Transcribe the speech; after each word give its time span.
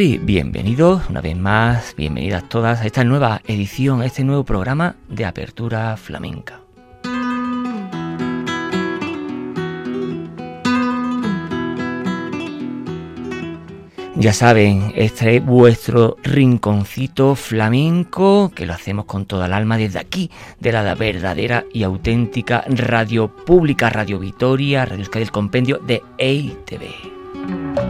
Bienvenidos 0.00 1.10
una 1.10 1.20
vez 1.20 1.36
más, 1.36 1.94
bienvenidas 1.94 2.48
todas 2.48 2.80
a 2.80 2.86
esta 2.86 3.04
nueva 3.04 3.42
edición, 3.46 4.00
a 4.00 4.06
este 4.06 4.24
nuevo 4.24 4.44
programa 4.44 4.96
de 5.10 5.26
Apertura 5.26 5.94
Flamenca. 5.98 6.62
Ya 14.16 14.32
saben, 14.32 14.90
este 14.96 15.36
es 15.36 15.44
vuestro 15.44 16.16
rinconcito 16.22 17.34
flamenco, 17.34 18.50
que 18.54 18.64
lo 18.64 18.72
hacemos 18.72 19.04
con 19.04 19.26
toda 19.26 19.44
el 19.44 19.52
alma 19.52 19.76
desde 19.76 19.98
aquí, 19.98 20.30
de 20.60 20.72
la 20.72 20.94
verdadera 20.94 21.66
y 21.74 21.82
auténtica 21.82 22.64
radio 22.68 23.28
pública, 23.28 23.90
Radio 23.90 24.18
Vitoria, 24.18 24.86
Radio 24.86 25.00
Euskadi, 25.00 25.24
del 25.26 25.30
compendio 25.30 25.76
de 25.76 26.02
EITV. 26.16 27.89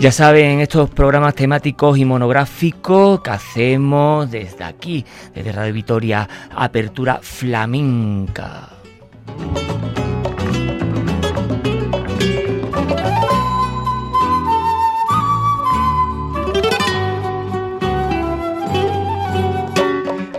Ya 0.00 0.12
saben, 0.12 0.60
estos 0.60 0.90
programas 0.90 1.34
temáticos 1.34 1.98
y 1.98 2.04
monográficos 2.04 3.20
que 3.20 3.30
hacemos 3.30 4.30
desde 4.30 4.62
aquí, 4.62 5.04
desde 5.34 5.50
Radio 5.50 5.74
Vitoria, 5.74 6.28
Apertura 6.54 7.18
Flamenca. 7.20 8.68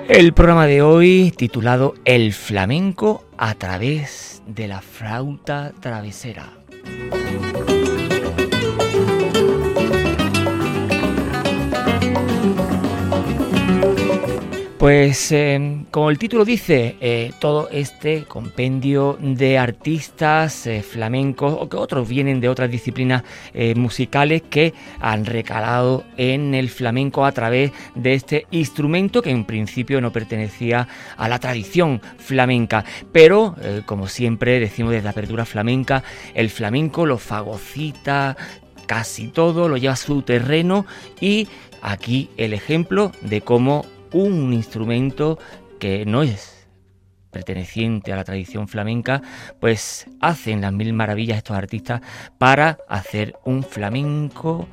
El 0.08 0.34
programa 0.34 0.68
de 0.68 0.82
hoy 0.82 1.34
titulado 1.36 1.96
El 2.06 2.32
flamenco 2.32 3.26
a 3.38 3.56
través 3.56 4.42
de 4.48 4.70
la 4.70 4.80
flauta 4.80 5.74
travesera. 5.82 6.59
Pues 14.90 15.32
em, 15.32 15.86
como 15.92 16.10
el 16.10 16.18
título 16.18 16.44
dice, 16.44 16.96
eh, 17.00 17.32
todo 17.40 17.70
este 17.70 18.24
compendio 18.24 19.20
de 19.22 19.60
artistas 19.60 20.66
eh, 20.66 20.82
flamencos 20.82 21.56
o 21.60 21.70
que 21.70 21.78
otros 21.78 22.10
vienen 22.10 22.42
de 22.42 22.50
otras 22.50 22.72
disciplinas 22.72 23.22
eh, 23.54 23.76
musicales 23.76 24.42
que 24.50 24.74
han 25.00 25.26
recalado 25.28 26.06
en 26.18 26.56
el 26.56 26.72
flamenco 26.72 27.24
a 27.24 27.32
través 27.34 27.72
de 27.94 28.16
este 28.16 28.48
instrumento 28.50 29.22
que 29.22 29.30
en 29.30 29.46
principio 29.46 30.02
no 30.02 30.12
pertenecía 30.12 30.88
a 31.18 31.30
la 31.30 31.38
tradición 31.38 32.02
flamenca. 32.18 32.84
Pero, 33.12 33.56
como 33.86 34.08
siempre 34.08 34.60
decimos 34.60 34.94
desde 34.94 35.04
la 35.04 35.12
apertura 35.12 35.46
flamenca, 35.46 36.04
el 36.34 36.50
flamenco 36.50 37.06
lo 37.06 37.20
fagocita 37.20 38.36
casi 38.88 39.28
todo, 39.28 39.70
lo 39.70 39.78
lleva 39.78 39.94
a 39.94 39.98
su 39.98 40.24
terreno 40.24 40.88
y 41.22 41.48
aquí 41.84 42.32
el 42.38 42.54
ejemplo 42.54 43.12
de 43.22 43.42
cómo 43.42 43.86
un 44.12 44.54
instrumento 44.54 45.40
que 45.80 46.06
no 46.06 46.24
es 46.24 46.68
perteneciente 47.32 48.12
a 48.12 48.16
la 48.16 48.24
tradición 48.24 48.68
flamenca, 48.68 49.22
pues 49.60 50.08
hacen 50.20 50.62
las 50.62 50.74
mil 50.74 50.94
maravillas 50.94 51.38
estos 51.38 51.56
artistas 51.56 52.02
para 52.38 52.80
hacer 52.88 53.36
un 53.46 53.64
flamenco 53.64 54.68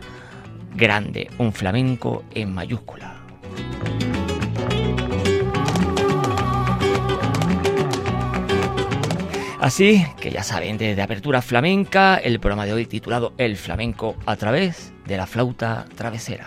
grande, 0.75 1.29
un 1.39 1.53
flamenco 1.53 2.25
en 2.35 2.55
mayúscula. 2.55 3.17
Así 9.59 10.07
que 10.21 10.31
ya 10.31 10.45
saben, 10.45 10.79
desde 10.79 11.03
Apertura 11.03 11.43
Flamenca, 11.43 12.17
el 12.19 12.39
programa 12.39 12.67
de 12.67 12.75
hoy 12.75 12.87
titulado 12.87 13.33
El 13.37 13.57
flamenco 13.57 14.15
a 14.25 14.37
través 14.37 14.93
de 15.07 15.17
la 15.17 15.27
flauta 15.27 15.87
travesera. 15.97 16.47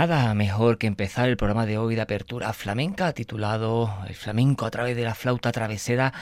Nada 0.00 0.32
mejor 0.32 0.78
que 0.78 0.86
empezar 0.86 1.28
el 1.28 1.36
programa 1.36 1.66
de 1.66 1.76
hoy 1.76 1.94
de 1.94 2.00
apertura 2.00 2.54
flamenca 2.54 3.12
titulado 3.12 3.94
El 4.08 4.14
flamenco 4.14 4.64
a 4.64 4.70
través 4.70 4.96
de 4.96 5.04
la 5.04 5.14
flauta 5.14 5.52
travesera 5.52 6.14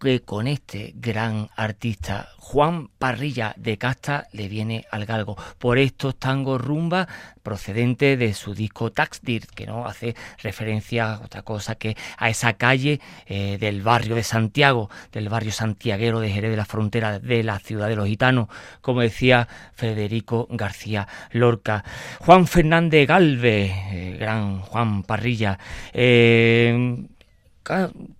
que 0.00 0.22
con 0.22 0.48
este 0.48 0.94
gran 0.96 1.48
artista 1.54 2.30
Juan 2.50 2.88
Parrilla 2.98 3.54
de 3.56 3.78
Casta 3.78 4.26
le 4.32 4.48
viene 4.48 4.84
al 4.90 5.06
galgo 5.06 5.36
por 5.60 5.78
estos 5.78 6.16
tangos 6.16 6.60
rumba 6.60 7.06
procedente 7.44 8.16
de 8.16 8.34
su 8.34 8.54
disco 8.54 8.90
Taxdir, 8.90 9.46
que 9.54 9.66
no 9.66 9.86
hace 9.86 10.16
referencia 10.42 11.12
a 11.12 11.20
otra 11.20 11.42
cosa 11.42 11.76
que 11.76 11.96
a 12.18 12.28
esa 12.28 12.54
calle 12.54 13.00
eh, 13.26 13.56
del 13.60 13.82
barrio 13.82 14.16
de 14.16 14.24
Santiago, 14.24 14.90
del 15.12 15.28
barrio 15.28 15.52
santiaguero 15.52 16.18
de 16.18 16.30
Jerez 16.30 16.50
de 16.50 16.56
la 16.56 16.64
Frontera 16.64 17.20
de 17.20 17.44
la 17.44 17.60
ciudad 17.60 17.86
de 17.86 17.94
los 17.94 18.08
gitanos, 18.08 18.48
como 18.80 19.02
decía 19.02 19.46
Federico 19.72 20.48
García 20.50 21.06
Lorca. 21.30 21.84
Juan 22.18 22.48
Fernández 22.48 23.06
Galve, 23.06 23.66
eh, 23.92 24.16
gran 24.18 24.58
Juan 24.62 25.04
Parrilla, 25.04 25.56
eh, 25.92 27.06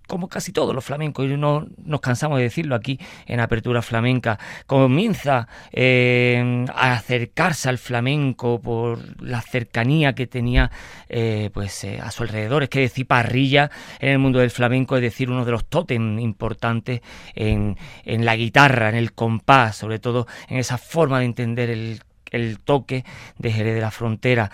como 0.07 0.27
casi 0.27 0.51
todos 0.51 0.73
los 0.75 0.83
flamencos, 0.83 1.25
y 1.25 1.37
no 1.37 1.67
nos 1.83 2.01
cansamos 2.01 2.37
de 2.37 2.43
decirlo 2.43 2.75
aquí 2.75 2.99
en 3.25 3.39
Apertura 3.39 3.81
Flamenca, 3.81 4.39
comienza 4.65 5.47
eh, 5.71 6.65
a 6.73 6.93
acercarse 6.93 7.69
al 7.69 7.77
flamenco 7.77 8.59
por 8.61 9.21
la 9.21 9.41
cercanía 9.41 10.13
que 10.13 10.27
tenía 10.27 10.71
eh, 11.09 11.49
pues 11.53 11.83
eh, 11.83 11.99
a 12.01 12.11
su 12.11 12.23
alrededor. 12.23 12.63
Es 12.63 12.69
que 12.69 12.81
decir 12.81 13.07
parrilla 13.07 13.71
en 13.99 14.09
el 14.09 14.19
mundo 14.19 14.39
del 14.39 14.51
flamenco 14.51 14.95
es 14.95 15.01
decir 15.01 15.29
uno 15.29 15.45
de 15.45 15.51
los 15.51 15.65
tótem 15.65 16.19
importantes 16.19 17.01
en, 17.35 17.77
en 18.05 18.25
la 18.25 18.35
guitarra, 18.35 18.89
en 18.89 18.95
el 18.95 19.13
compás, 19.13 19.77
sobre 19.77 19.99
todo 19.99 20.27
en 20.49 20.57
esa 20.57 20.77
forma 20.77 21.19
de 21.19 21.25
entender 21.25 21.69
el 21.69 22.01
el 22.31 22.59
toque 22.59 23.05
de 23.37 23.51
Jerez 23.51 23.75
de 23.75 23.81
la 23.81 23.91
Frontera. 23.91 24.49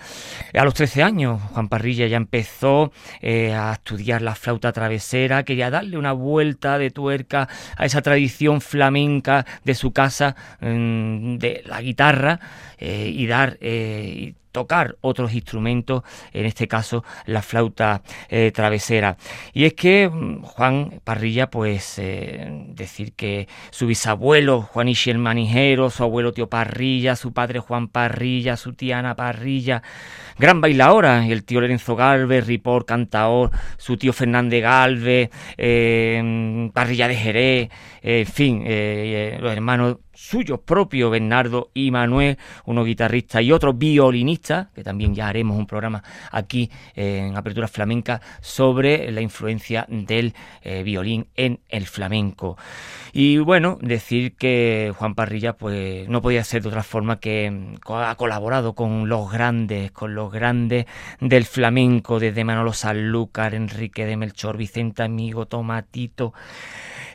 A 0.52 0.64
los 0.64 0.74
13 0.74 1.02
años, 1.02 1.40
Juan 1.52 1.68
Parrilla 1.68 2.06
ya 2.06 2.16
empezó 2.16 2.92
eh, 3.20 3.54
a 3.54 3.72
estudiar 3.72 4.20
la 4.22 4.34
flauta 4.34 4.72
travesera, 4.72 5.44
quería 5.44 5.70
darle 5.70 5.96
una 5.96 6.12
vuelta 6.12 6.78
de 6.78 6.90
tuerca 6.90 7.48
a 7.76 7.86
esa 7.86 8.02
tradición 8.02 8.60
flamenca 8.60 9.46
de 9.64 9.74
su 9.74 9.92
casa, 9.92 10.36
mm, 10.60 11.36
de 11.36 11.62
la 11.66 11.80
guitarra, 11.80 12.40
eh, 12.78 13.10
y 13.14 13.26
dar 13.26 13.56
eh, 13.60 14.34
tocar 14.52 14.96
otros 15.00 15.32
instrumentos, 15.32 16.02
en 16.32 16.46
este 16.46 16.68
caso 16.68 17.04
la 17.26 17.42
flauta 17.42 18.02
eh, 18.28 18.50
travesera. 18.54 19.16
Y 19.52 19.64
es 19.64 19.74
que 19.74 20.08
mm, 20.08 20.42
Juan 20.42 21.00
Parrilla, 21.04 21.50
pues 21.50 21.98
eh, 21.98 22.48
decir 22.68 23.12
que 23.12 23.48
su 23.70 23.86
bisabuelo 23.86 24.62
Juan 24.62 24.88
el 24.88 25.18
Manijero, 25.18 25.90
su 25.90 26.02
abuelo 26.02 26.32
Tío 26.32 26.48
Parrilla, 26.48 27.14
su 27.14 27.32
padre 27.32 27.60
Juan 27.60 27.88
Parrilla, 27.88 28.56
su 28.56 28.72
tía 28.72 28.98
Ana 28.98 29.14
Parrilla, 29.14 29.82
gran 30.38 30.60
bailadora, 30.60 31.26
el 31.26 31.44
tío 31.44 31.60
Lorenzo 31.60 31.94
Galvez, 31.94 32.46
Ripor, 32.46 32.86
cantaor, 32.86 33.50
su 33.76 33.96
tío 33.96 34.12
Fernández 34.12 34.62
Galvez, 34.62 35.30
eh, 35.56 36.70
Parrilla 36.72 37.08
de 37.08 37.16
Jerez, 37.16 37.68
en 38.10 38.26
fin, 38.26 38.64
los 39.40 39.52
hermanos 39.52 39.98
suyos 40.18 40.58
propios, 40.60 41.12
Bernardo 41.12 41.70
y 41.74 41.92
Manuel, 41.92 42.38
unos 42.64 42.86
guitarristas 42.86 43.40
y 43.42 43.52
otros 43.52 43.78
violinistas, 43.78 44.66
que 44.74 44.82
también 44.82 45.14
ya 45.14 45.28
haremos 45.28 45.56
un 45.56 45.66
programa 45.66 46.02
aquí 46.32 46.70
en 46.94 47.36
Apertura 47.36 47.68
Flamenca 47.68 48.20
sobre 48.40 49.12
la 49.12 49.20
influencia 49.20 49.86
del 49.88 50.34
eh, 50.62 50.82
violín 50.82 51.28
en 51.36 51.60
el 51.68 51.86
flamenco. 51.86 52.58
Y 53.12 53.38
bueno, 53.38 53.78
decir 53.80 54.34
que 54.34 54.92
Juan 54.96 55.14
Parrilla 55.14 55.52
pues 55.52 56.08
no 56.08 56.20
podía 56.20 56.42
ser 56.42 56.62
de 56.62 56.68
otra 56.68 56.82
forma 56.82 57.20
que 57.20 57.50
mm, 57.50 57.92
ha 57.92 58.14
colaborado 58.16 58.74
con 58.74 59.08
los 59.08 59.30
grandes, 59.30 59.92
con 59.92 60.16
los 60.16 60.32
grandes 60.32 60.86
del 61.20 61.44
flamenco, 61.44 62.18
desde 62.18 62.44
Manolo 62.44 62.72
Sanlúcar, 62.72 63.54
Enrique 63.54 64.04
de 64.04 64.16
Melchor, 64.16 64.56
Vicente 64.56 65.04
Amigo, 65.04 65.46
Tomatito, 65.46 66.34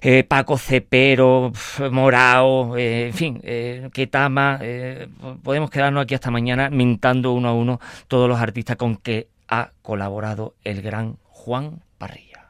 eh, 0.03 0.23
Paco 0.23 0.57
Cepero, 0.57 1.51
Morao, 1.91 2.77
eh, 2.77 3.07
en 3.07 3.13
fin, 3.13 3.39
eh, 3.43 3.89
Ketama, 3.93 4.59
eh, 4.61 5.07
podemos 5.41 5.69
quedarnos 5.69 6.03
aquí 6.03 6.13
hasta 6.13 6.29
mañana 6.29 6.69
mintando 6.69 7.31
uno 7.31 7.49
a 7.49 7.53
uno 7.53 7.79
todos 8.07 8.27
los 8.27 8.39
artistas 8.39 8.75
con 8.75 8.97
que 8.97 9.29
ha 9.47 9.71
colaborado 9.81 10.55
el 10.63 10.81
gran 10.81 11.17
Juan 11.23 11.81
Parrilla. 11.97 12.49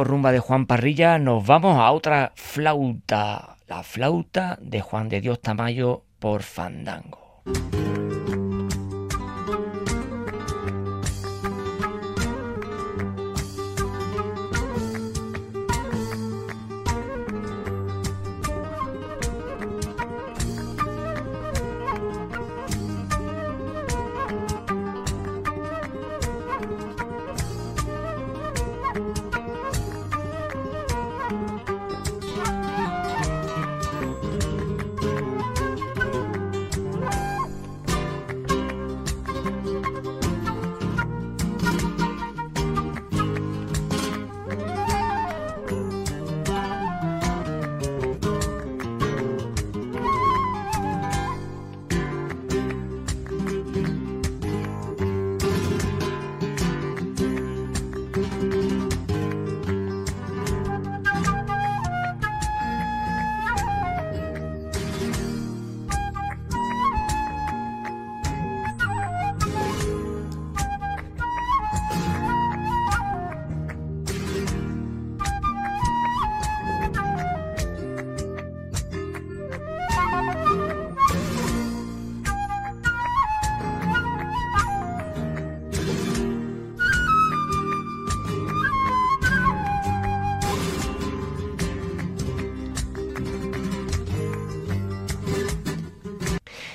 Rumba 0.00 0.32
de 0.32 0.38
Juan 0.38 0.66
Parrilla 0.66 1.18
nos 1.18 1.46
vamos 1.46 1.78
a 1.78 1.90
otra 1.92 2.32
flauta, 2.34 3.56
la 3.68 3.82
flauta 3.82 4.58
de 4.60 4.80
Juan 4.80 5.08
de 5.08 5.20
Dios 5.20 5.40
Tamayo 5.40 6.04
por 6.18 6.42
Fandango. 6.42 7.42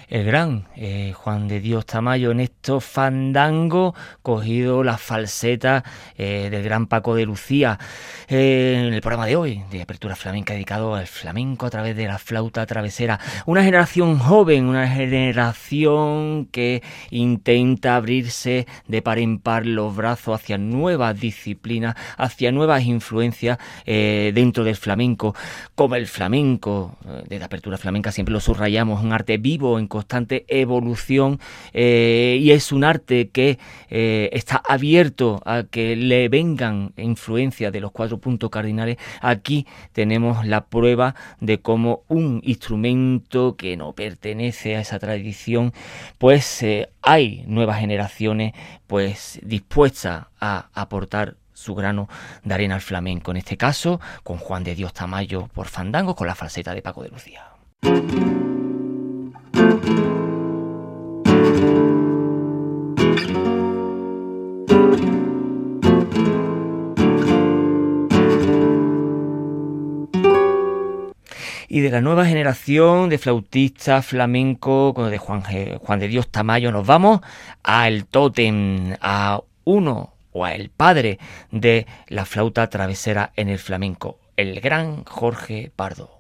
El 0.08 0.24
gran 0.24 0.68
eh, 0.76 1.12
Juan 1.14 1.48
de 1.48 1.60
Dios 1.60 1.86
Tamayo 1.86 2.32
en 2.32 2.40
estos 2.40 2.84
fandangos, 2.84 3.94
cogido 4.22 4.84
la 4.84 4.98
falseta 4.98 5.84
eh, 6.18 6.48
del 6.50 6.64
gran 6.64 6.88
Paco 6.88 7.14
de 7.16 7.26
Lucía. 7.26 7.78
Eh, 8.30 8.86
en 8.88 8.94
el 8.94 9.02
programa 9.02 9.26
de 9.26 9.36
hoy, 9.36 9.64
de 9.70 9.82
Apertura 9.82 10.16
Flamenca, 10.16 10.54
dedicado 10.54 10.96
al 10.96 11.08
flamenco 11.08 11.66
a 11.66 11.70
través 11.70 11.96
de 11.96 12.08
la 12.08 12.18
flauta 12.20 12.66
travesera. 12.66 13.20
Una 13.46 13.64
generación 13.64 14.18
joven, 14.18 14.66
una 14.66 14.88
generación 14.88 16.48
que 16.52 16.82
intenta 17.10 17.96
abrirse 17.98 18.66
de 18.88 19.02
par 19.02 19.20
en 19.20 19.40
par 19.40 19.66
los 19.66 19.96
brazos 19.96 20.36
hacia 20.36 20.58
nuevas 20.58 21.20
disciplinas, 21.20 21.96
hacia 22.18 22.52
nuevas 22.52 22.84
influencias 22.84 23.58
dentro 23.86 24.64
del 24.64 24.76
flamenco, 24.76 25.36
como 25.76 25.96
el 25.96 26.08
flamenco, 26.08 26.98
de 27.28 27.40
la 27.40 27.46
Apertura 27.46 27.78
Flamenca 27.78 28.12
siempre 28.12 28.34
lo 28.34 28.40
subrayamos, 28.40 29.04
un 29.04 29.14
arte 29.14 29.38
vivo 29.38 29.80
en 29.80 29.88
constante 29.98 30.46
evolución 30.48 31.40
eh, 31.74 32.38
y 32.40 32.52
es 32.52 32.72
un 32.72 32.84
arte 32.84 33.30
que 33.30 33.58
eh, 33.90 34.30
está 34.32 34.62
abierto 34.68 35.42
a 35.44 35.64
que 35.64 35.96
le 35.96 36.30
vengan 36.30 36.94
influencias 36.98 37.74
de 37.74 37.80
los 37.80 37.92
cuatro 37.92 38.20
puntos 38.20 38.52
cardinales. 38.52 38.98
Aquí 39.22 39.66
tenemos 39.94 40.46
la 40.46 40.66
prueba 40.66 41.16
de 41.40 41.60
cómo 41.60 42.04
un 42.10 42.42
instrumento 42.44 43.56
que 43.56 43.76
no 43.76 43.94
pertenece 43.94 44.76
a 44.76 44.82
esa 44.82 45.00
tradición, 45.00 45.74
pues 46.20 46.62
eh, 46.62 46.90
hay 47.02 47.44
nuevas 47.48 47.80
generaciones 47.80 48.54
pues 48.86 49.40
dispuestas 49.42 50.28
a 50.40 50.70
aportar 50.74 51.38
su 51.54 51.74
grano 51.74 52.08
de 52.44 52.54
arena 52.54 52.76
al 52.76 52.82
flamenco, 52.82 53.32
en 53.32 53.38
este 53.38 53.58
caso 53.58 54.00
con 54.24 54.38
Juan 54.38 54.64
de 54.64 54.76
Dios 54.76 54.94
Tamayo 54.94 55.48
por 55.48 55.68
Fandango 55.68 56.16
con 56.16 56.28
la 56.28 56.36
falseta 56.36 56.76
de 56.76 56.84
Paco 56.84 57.02
de 57.02 57.10
Lucía. 57.10 57.46
Y 71.78 71.82
de 71.82 71.92
la 71.92 72.02
nueva 72.02 72.26
generación 72.26 73.08
de 73.08 73.20
flautistas 73.20 74.04
flamenco, 74.04 74.96
de 75.12 75.20
Juan, 75.20 75.44
de 76.00 76.08
Dios 76.08 76.28
Tamayo, 76.28 76.72
nos 76.72 76.88
vamos 76.88 77.22
al 77.62 78.08
tótem, 78.08 78.96
a 79.00 79.44
uno 79.64 80.16
o 80.32 80.44
a 80.44 80.54
el 80.54 80.72
padre 80.72 81.20
de 81.52 81.86
la 82.08 82.26
flauta 82.26 82.68
travesera 82.68 83.32
en 83.36 83.50
el 83.50 83.60
flamenco, 83.60 84.18
el 84.38 84.60
gran 84.60 85.04
Jorge 85.04 85.72
Pardo. 85.76 86.17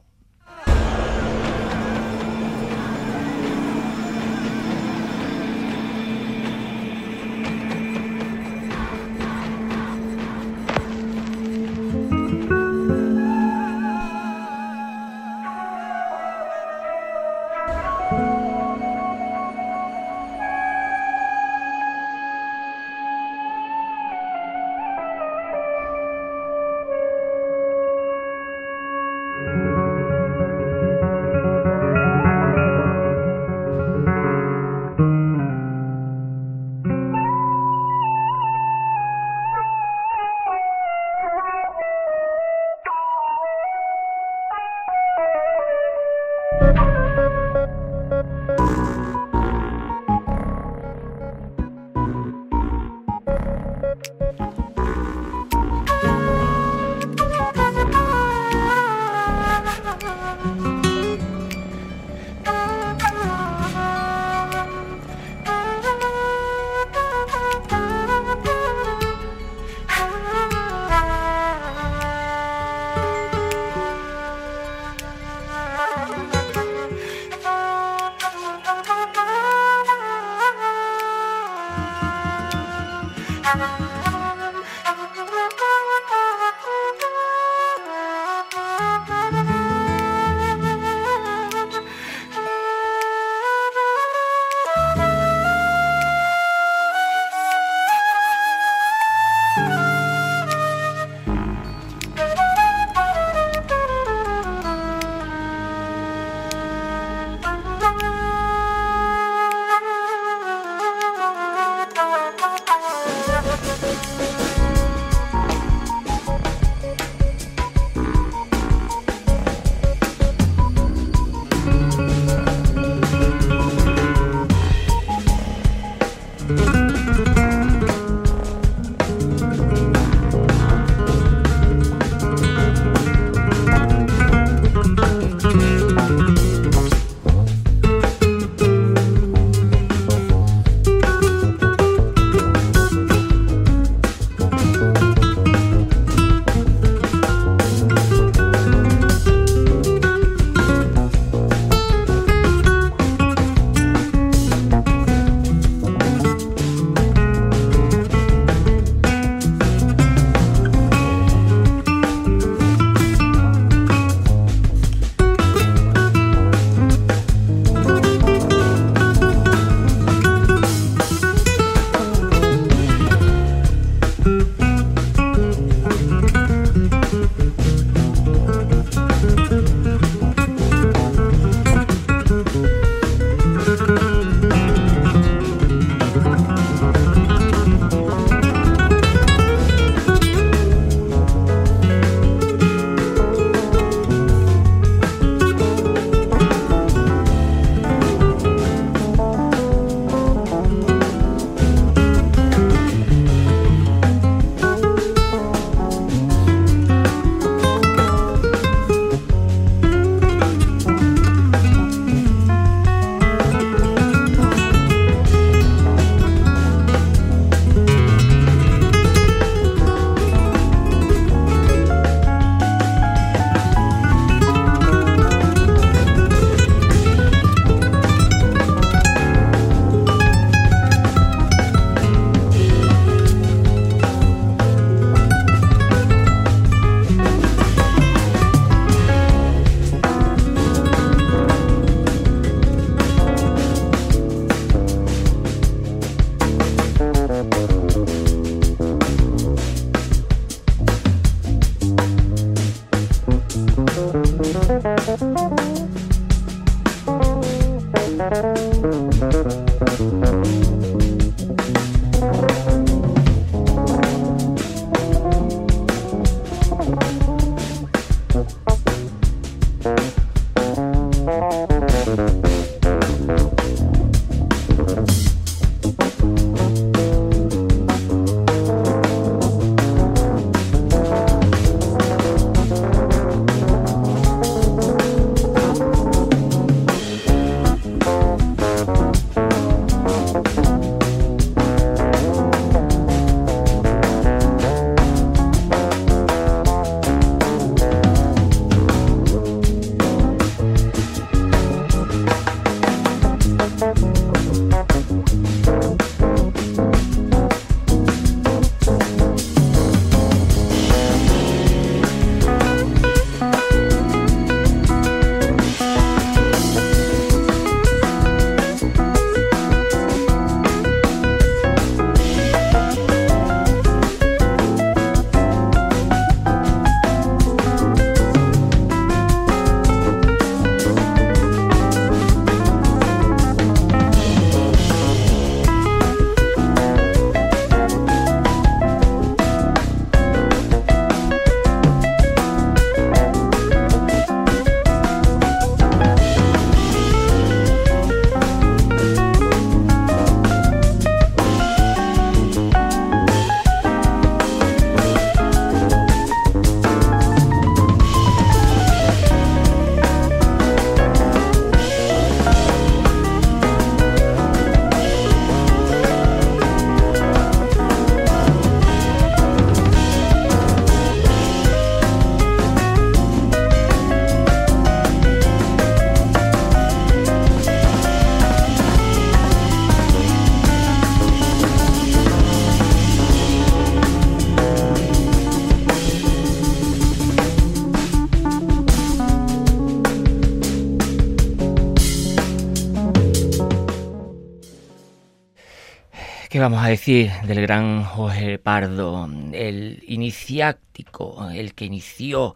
¿Qué 396.57 396.61
vamos 396.61 396.83
a 396.83 396.87
decir 396.87 397.31
del 397.43 397.61
gran 397.61 398.03
Jorge 398.03 398.57
Pardo, 398.57 399.29
el 399.53 400.03
iniciático, 400.07 401.47
el 401.51 401.75
que 401.75 401.85
inició 401.85 402.55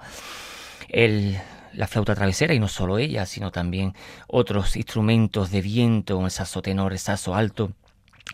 la 0.90 1.88
flauta 1.88 2.16
travesera 2.16 2.56
y 2.56 2.60
no 2.60 2.68
solo 2.68 2.98
ella, 2.98 3.28
sino 3.28 3.52
también 3.52 3.94
otros 4.26 4.76
instrumentos 4.76 5.52
de 5.52 5.62
viento, 5.62 6.26
el 6.26 6.32
saso 6.32 6.64
tenor, 6.64 6.94
el 6.94 6.98
saso 6.98 7.36
alto, 7.36 7.74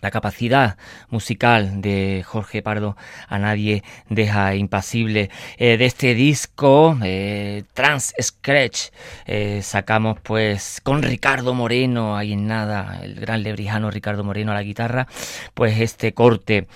la 0.00 0.10
capacidad 0.10 0.76
musical 1.10 1.80
de 1.80 2.22
Jorge 2.24 2.62
Pardo 2.62 2.96
a 3.28 3.38
nadie 3.38 3.82
deja 4.08 4.54
impasible. 4.54 5.30
Eh, 5.56 5.76
de 5.76 5.86
este 5.86 6.14
disco, 6.14 6.96
eh, 7.02 7.64
Trans 7.74 8.14
Scratch, 8.20 8.90
eh, 9.26 9.60
sacamos 9.62 10.18
pues 10.20 10.80
con 10.82 11.02
Ricardo 11.02 11.54
Moreno, 11.54 12.16
ahí 12.16 12.32
en 12.32 12.46
nada, 12.46 13.00
el 13.02 13.16
gran 13.16 13.42
lebrijano 13.42 13.90
Ricardo 13.90 14.24
Moreno 14.24 14.52
a 14.52 14.54
la 14.54 14.62
guitarra, 14.62 15.08
pues 15.54 15.80
este 15.80 16.14
corte. 16.14 16.68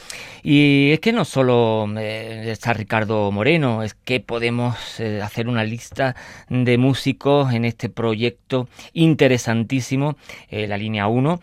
Y 0.43 0.91
es 0.93 1.01
que 1.01 1.13
no 1.13 1.25
solo 1.25 1.89
está 1.97 2.73
Ricardo 2.73 3.31
Moreno, 3.31 3.83
es 3.85 3.95
que 3.95 4.19
podemos 4.19 4.77
hacer 5.23 5.49
una 5.49 5.63
lista 5.63 6.17
de 6.49 6.79
músicos 6.79 7.53
en 7.53 7.65
este 7.65 7.89
proyecto 7.89 8.69
interesantísimo, 8.93 10.17
la 10.51 10.77
línea 10.77 11.07
1, 11.07 11.41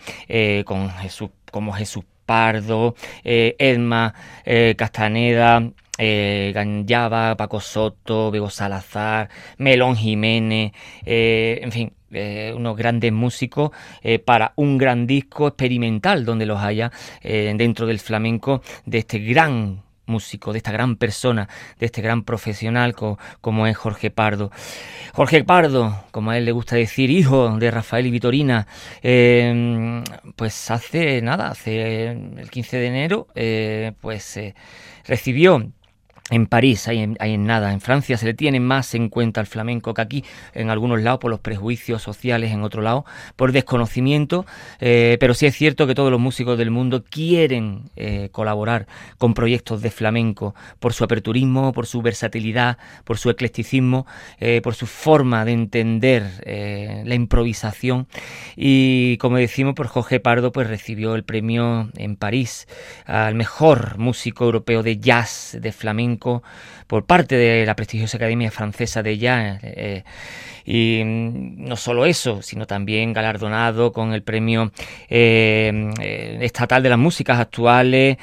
con 0.66 0.90
Jesús 0.90 1.30
como 1.52 1.74
Jesús 1.74 2.04
Pardo, 2.30 2.94
eh, 3.24 3.56
Edma 3.58 4.14
eh, 4.46 4.76
Castaneda, 4.78 5.72
eh, 5.98 6.52
Ganyaba, 6.54 7.36
Paco 7.36 7.60
Soto, 7.60 8.30
Bebo 8.30 8.52
Salazar, 8.52 9.30
Melón 9.58 9.96
Jiménez, 9.96 10.72
eh, 11.06 11.60
en 11.64 11.72
fin, 11.72 11.94
unos 12.56 12.76
grandes 12.76 13.12
músicos 13.12 13.70
para 14.26 14.54
un 14.56 14.80
gran 14.80 15.06
disco 15.06 15.48
experimental 15.48 16.26
donde 16.26 16.48
los 16.48 16.60
haya 16.60 16.92
dentro 17.22 17.86
del 17.86 18.00
flamenco 18.00 18.64
de 18.84 18.98
este 18.98 19.20
gran 19.20 19.84
músico, 20.10 20.52
de 20.52 20.58
esta 20.58 20.72
gran 20.72 20.98
persona, 20.98 21.48
de 21.80 21.86
este 21.86 22.02
gran 22.02 22.24
profesional 22.24 22.96
como 23.42 23.68
es 23.68 23.78
Jorge 23.78 24.12
Pardo. 24.12 24.52
Jorge 25.14 25.44
Pardo, 25.44 26.04
como 26.12 26.32
a 26.32 26.38
él 26.38 26.46
le 26.46 26.52
gusta 26.52 26.76
decir, 26.76 27.10
hijo 27.10 27.58
de 27.58 27.72
Rafael 27.72 28.06
y 28.08 28.12
Vitorina, 28.12 28.68
eh, 29.02 30.04
pues 30.36 30.72
hace 30.72 31.22
nada, 31.22 31.50
hace 31.50 32.12
el 32.12 32.50
15 32.50 32.78
de 32.78 32.88
enero, 32.88 33.28
eh, 33.36 33.94
pues 34.02 34.38
eh, 34.38 34.56
recibió 35.06 35.72
en 36.30 36.46
París, 36.46 36.88
hay 36.88 37.00
en, 37.02 37.46
nada. 37.46 37.74
En 37.74 37.82
Francia 37.82 38.18
se 38.18 38.26
le 38.26 38.34
tiene 38.34 38.60
más 38.60 38.94
en 38.94 39.10
cuenta 39.10 39.42
el 39.42 39.48
flamenco 39.48 39.94
que 39.94 40.02
aquí, 40.02 40.24
en 40.54 40.70
algunos 40.70 41.02
lados 41.02 41.20
por 41.20 41.32
los 41.32 41.40
prejuicios 41.40 42.02
sociales, 42.02 42.52
en 42.52 42.64
otro 42.64 42.82
lado 42.82 43.06
por 43.36 43.52
desconocimiento. 43.52 44.46
Eh, 44.80 45.18
pero 45.20 45.34
sí 45.34 45.46
es 45.46 45.56
cierto 45.56 45.88
que 45.88 45.96
todos 45.96 46.12
los 46.12 46.20
músicos 46.20 46.58
del 46.58 46.72
mundo 46.72 47.04
quieren 47.04 47.90
eh, 47.96 48.30
colaborar 48.32 48.88
con 49.18 49.34
proyectos 49.34 49.82
de 49.82 49.90
flamenco 49.90 50.56
por 50.80 50.94
su 50.94 51.04
aperturismo, 51.04 51.74
por 51.74 51.88
su 51.88 52.02
versatilidad, 52.02 52.78
por 53.04 53.18
su 53.18 53.30
eclecticismo, 53.30 54.06
eh, 54.40 54.62
por 54.62 54.76
su 54.76 54.86
forma 54.86 55.46
de 55.46 55.54
entender 55.54 56.20
la 57.06 57.16
improvisación. 57.16 58.08
Y 58.56 59.18
como 59.18 59.38
decimos, 59.38 59.74
por 59.74 59.88
Jorge 59.88 60.20
Pardo 60.20 60.52
pues 60.52 60.68
recibió 60.68 61.16
el 61.16 61.24
premio 61.24 61.90
en 61.96 62.16
París 62.16 62.68
al 63.06 63.36
mejor 63.36 63.98
músico 63.98 64.46
europeo 64.46 64.84
de 64.84 64.98
jazz 64.98 65.58
de 65.60 65.72
flamenco 65.72 66.19
por 66.88 67.06
parte 67.06 67.36
de 67.36 67.66
la 67.66 67.76
prestigiosa 67.76 68.18
Academia 68.18 68.52
Francesa 68.52 69.02
de 69.04 69.18
Jazz. 69.18 69.60
Eh, 69.64 70.04
y 70.70 71.02
mm, 71.04 71.68
no 71.68 71.76
solo 71.76 72.06
eso, 72.06 72.44
sino 72.44 72.68
también 72.68 73.12
galardonado 73.12 73.92
con 73.92 74.14
el 74.14 74.22
premio 74.22 74.72
eh, 75.10 75.92
eh, 76.00 76.38
estatal 76.42 76.84
de 76.84 76.90
las 76.90 77.00
músicas 77.00 77.40
actuales, 77.40 78.18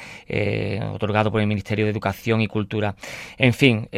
otorgado 0.93 1.29
por 1.31 1.41
el 1.41 1.47
Ministerio 1.47 1.85
de 1.85 1.91
Educación 1.91 2.39
y 2.39 2.47
Cultura. 2.47 2.95
En 3.37 3.53
fin, 3.53 3.89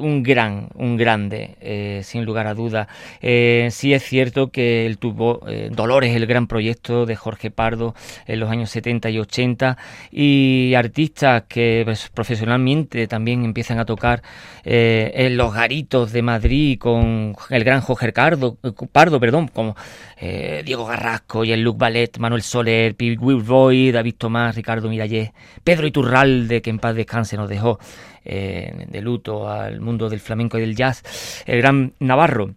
un 0.00 0.22
gran, 0.22 0.68
un 0.74 0.96
grande, 0.96 2.02
sin 2.02 2.24
lugar 2.24 2.46
a 2.46 2.54
duda. 2.54 2.88
sí 3.20 3.94
es 3.94 4.02
cierto 4.02 4.50
que 4.50 4.86
él 4.86 4.98
tuvo 4.98 5.40
Dolores, 5.70 6.14
el 6.14 6.26
gran 6.26 6.46
proyecto 6.46 7.06
de 7.06 7.16
Jorge 7.16 7.50
Pardo 7.50 7.94
en 8.26 8.40
los 8.40 8.50
años 8.50 8.70
70 8.70 9.10
y 9.10 9.18
80, 9.18 9.76
y 10.10 10.74
artistas 10.76 11.44
que 11.48 11.82
pues, 11.84 12.10
profesionalmente 12.12 13.06
también 13.06 13.44
empiezan 13.44 13.78
a 13.78 13.84
tocar 13.84 14.22
en 14.64 15.36
los 15.36 15.54
garitos 15.54 16.12
de 16.12 16.22
Madrid 16.22 16.78
con 16.78 17.36
el 17.50 17.64
gran 17.64 17.80
Jorge 17.80 17.93
Jorge 17.96 18.12
Cardo, 18.12 18.56
Pardo, 18.92 19.20
perdón, 19.20 19.48
como 19.48 19.76
Diego 20.20 20.86
Garrasco 20.86 21.44
y 21.44 21.52
el 21.52 21.62
Luc 21.62 21.78
Ballet, 21.78 22.18
Manuel 22.18 22.42
Soler, 22.42 22.96
Will 22.98 23.42
Boy, 23.42 23.92
David 23.92 24.14
Tomás, 24.16 24.54
Ricardo 24.54 24.88
Mirallés, 24.88 25.32
Pedro 25.62 25.86
Iturralde, 25.86 26.62
que 26.62 26.70
en 26.70 26.78
paz 26.78 26.94
descanse 26.94 27.36
nos 27.36 27.48
dejó 27.48 27.78
de 28.24 29.00
luto 29.02 29.50
al 29.50 29.80
mundo 29.80 30.08
del 30.08 30.20
flamenco 30.20 30.56
y 30.56 30.62
del 30.62 30.74
jazz, 30.74 31.42
el 31.46 31.58
gran 31.58 31.92
Navarro. 31.98 32.54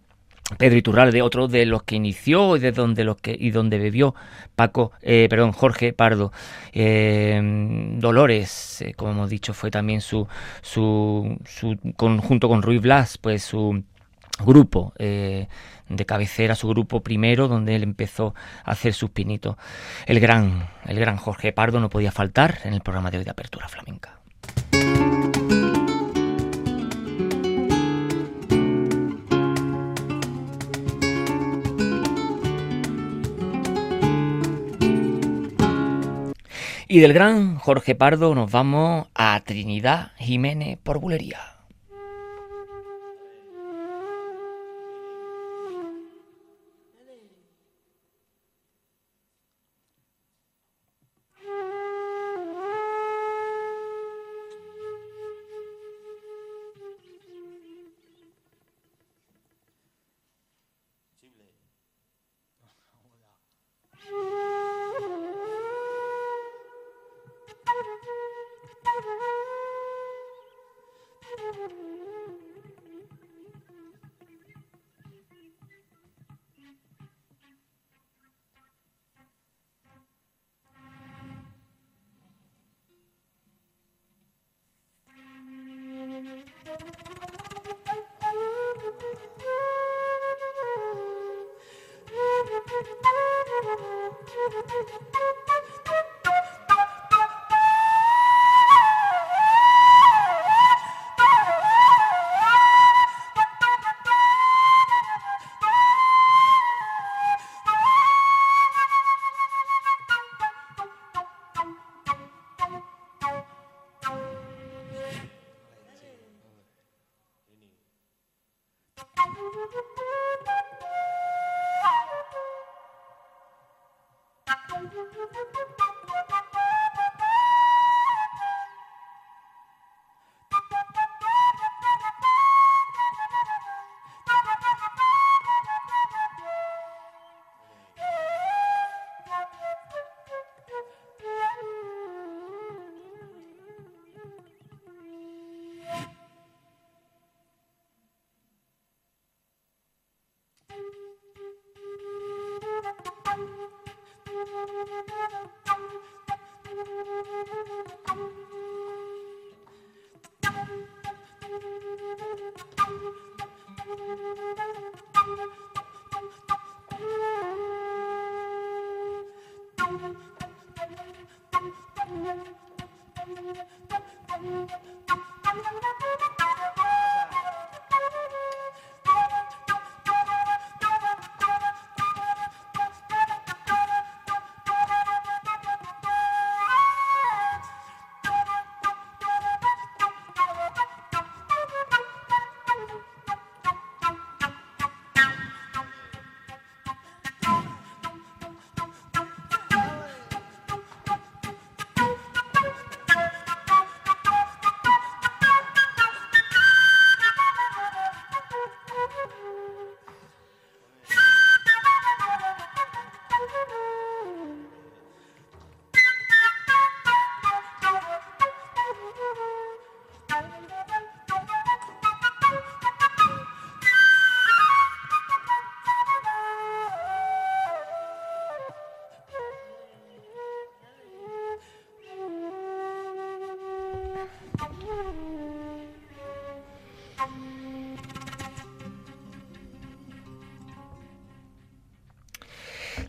Pedro 0.56 0.78
Iturralde, 0.78 1.20
otro 1.20 1.46
de 1.46 1.66
los 1.66 1.82
que 1.82 1.96
inició 1.96 2.56
y 2.56 2.60
de 2.60 2.72
donde 2.72 3.04
los 3.04 3.18
que 3.18 3.36
y 3.38 3.50
donde 3.50 3.78
bebió 3.78 4.14
Paco, 4.56 4.92
eh, 5.02 5.26
perdón, 5.28 5.52
Jorge 5.52 5.92
Pardo. 5.92 6.32
Eh, 6.72 7.40
Dolores, 7.98 8.80
eh, 8.80 8.94
como 8.94 9.12
hemos 9.12 9.30
dicho, 9.30 9.52
fue 9.52 9.70
también 9.70 10.00
su, 10.00 10.26
su, 10.62 11.38
su 11.44 11.76
junto 11.96 12.48
con 12.48 12.62
Ruiz 12.62 12.80
Blas, 12.80 13.18
pues 13.18 13.42
su 13.42 13.82
grupo 14.44 14.92
de 14.98 15.48
cabecera, 16.06 16.54
su 16.54 16.68
grupo 16.68 17.02
primero, 17.02 17.48
donde 17.48 17.74
él 17.76 17.82
empezó 17.82 18.34
a 18.64 18.72
hacer 18.72 18.94
sus 18.94 19.10
pinitos. 19.10 19.56
El 20.06 20.20
gran, 20.20 20.68
el 20.86 20.98
gran 20.98 21.16
Jorge 21.16 21.52
Pardo 21.52 21.80
no 21.80 21.90
podía 21.90 22.12
faltar 22.12 22.58
en 22.64 22.74
el 22.74 22.80
programa 22.80 23.10
de 23.10 23.18
hoy 23.18 23.24
de 23.24 23.30
Apertura 23.30 23.68
Flamenca. 23.68 24.18
Y 36.90 37.00
del 37.00 37.12
gran 37.12 37.56
Jorge 37.56 37.94
Pardo 37.94 38.34
nos 38.34 38.50
vamos 38.50 39.08
a 39.14 39.38
Trinidad 39.44 40.12
Jiménez 40.16 40.78
por 40.82 40.98
Bulería. 40.98 41.57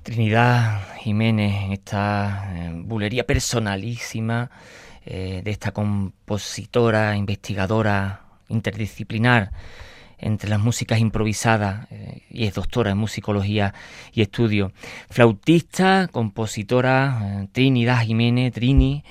Trinidad 0.03 0.95
Jiménez, 0.97 1.71
esta 1.71 2.51
eh, 2.55 2.71
bulería 2.73 3.25
personalísima 3.25 4.49
eh, 5.05 5.41
de 5.43 5.51
esta 5.51 5.71
compositora, 5.71 7.15
investigadora 7.15 8.21
interdisciplinar 8.47 9.51
entre 10.17 10.49
las 10.49 10.59
músicas 10.59 10.99
improvisadas 10.99 11.87
eh, 11.91 12.23
y 12.29 12.45
es 12.45 12.53
doctora 12.53 12.91
en 12.91 12.97
musicología 12.97 13.73
y 14.11 14.21
estudio. 14.21 14.71
Flautista, 15.09 16.09
compositora, 16.11 17.47
Trinidad 17.51 18.01
Jiménez, 18.01 18.53
Trini, 18.53 19.03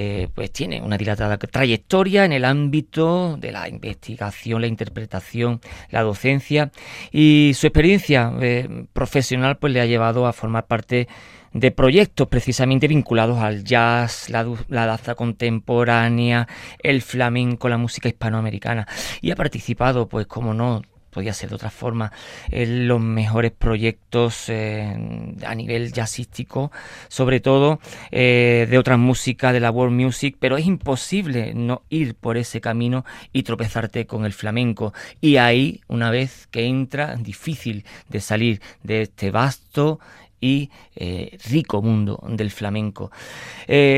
eh, 0.00 0.28
pues 0.32 0.52
tiene 0.52 0.80
una 0.80 0.96
dilatada 0.96 1.38
trayectoria 1.38 2.24
en 2.24 2.30
el 2.30 2.44
ámbito 2.44 3.36
de 3.36 3.50
la 3.50 3.68
investigación, 3.68 4.60
la 4.60 4.68
interpretación, 4.68 5.60
la 5.90 6.02
docencia 6.02 6.70
y 7.10 7.50
su 7.56 7.66
experiencia 7.66 8.32
eh, 8.40 8.86
profesional 8.92 9.58
pues 9.58 9.72
le 9.72 9.80
ha 9.80 9.86
llevado 9.86 10.28
a 10.28 10.32
formar 10.32 10.68
parte 10.68 11.08
de 11.52 11.72
proyectos 11.72 12.28
precisamente 12.28 12.86
vinculados 12.86 13.38
al 13.38 13.64
jazz, 13.64 14.30
la, 14.30 14.46
la, 14.68 14.86
danza 14.86 15.16
contemporánea, 15.16 16.46
el 16.80 17.02
flamenco, 17.02 17.68
la 17.68 17.78
música 17.78 18.08
hispanoamericana. 18.08 18.86
Y 19.20 19.32
ha 19.32 19.34
participado 19.34 20.08
pues 20.08 20.28
como 20.28 20.54
no 20.54 20.82
podía 21.10 21.32
ser 21.32 21.50
de 21.50 21.56
otra 21.56 21.70
forma, 21.70 22.12
los 22.50 23.00
mejores 23.00 23.52
proyectos 23.52 24.48
eh, 24.48 25.34
a 25.44 25.54
nivel 25.54 25.92
jazzístico, 25.92 26.70
sobre 27.08 27.40
todo 27.40 27.80
eh, 28.10 28.66
de 28.68 28.78
otras 28.78 28.98
músicas, 28.98 29.52
de 29.52 29.60
la 29.60 29.70
world 29.70 29.98
music, 29.98 30.36
pero 30.38 30.56
es 30.56 30.66
imposible 30.66 31.54
no 31.54 31.82
ir 31.88 32.14
por 32.14 32.36
ese 32.36 32.60
camino 32.60 33.04
y 33.32 33.42
tropezarte 33.42 34.06
con 34.06 34.24
el 34.24 34.32
flamenco. 34.32 34.92
Y 35.20 35.36
ahí, 35.36 35.80
una 35.88 36.10
vez 36.10 36.46
que 36.50 36.66
entra, 36.66 37.16
difícil 37.16 37.84
de 38.08 38.20
salir 38.20 38.60
de 38.82 39.02
este 39.02 39.30
vasto 39.30 40.00
y 40.40 40.70
eh, 40.94 41.36
rico 41.50 41.82
mundo 41.82 42.22
del 42.28 42.52
flamenco. 42.52 43.10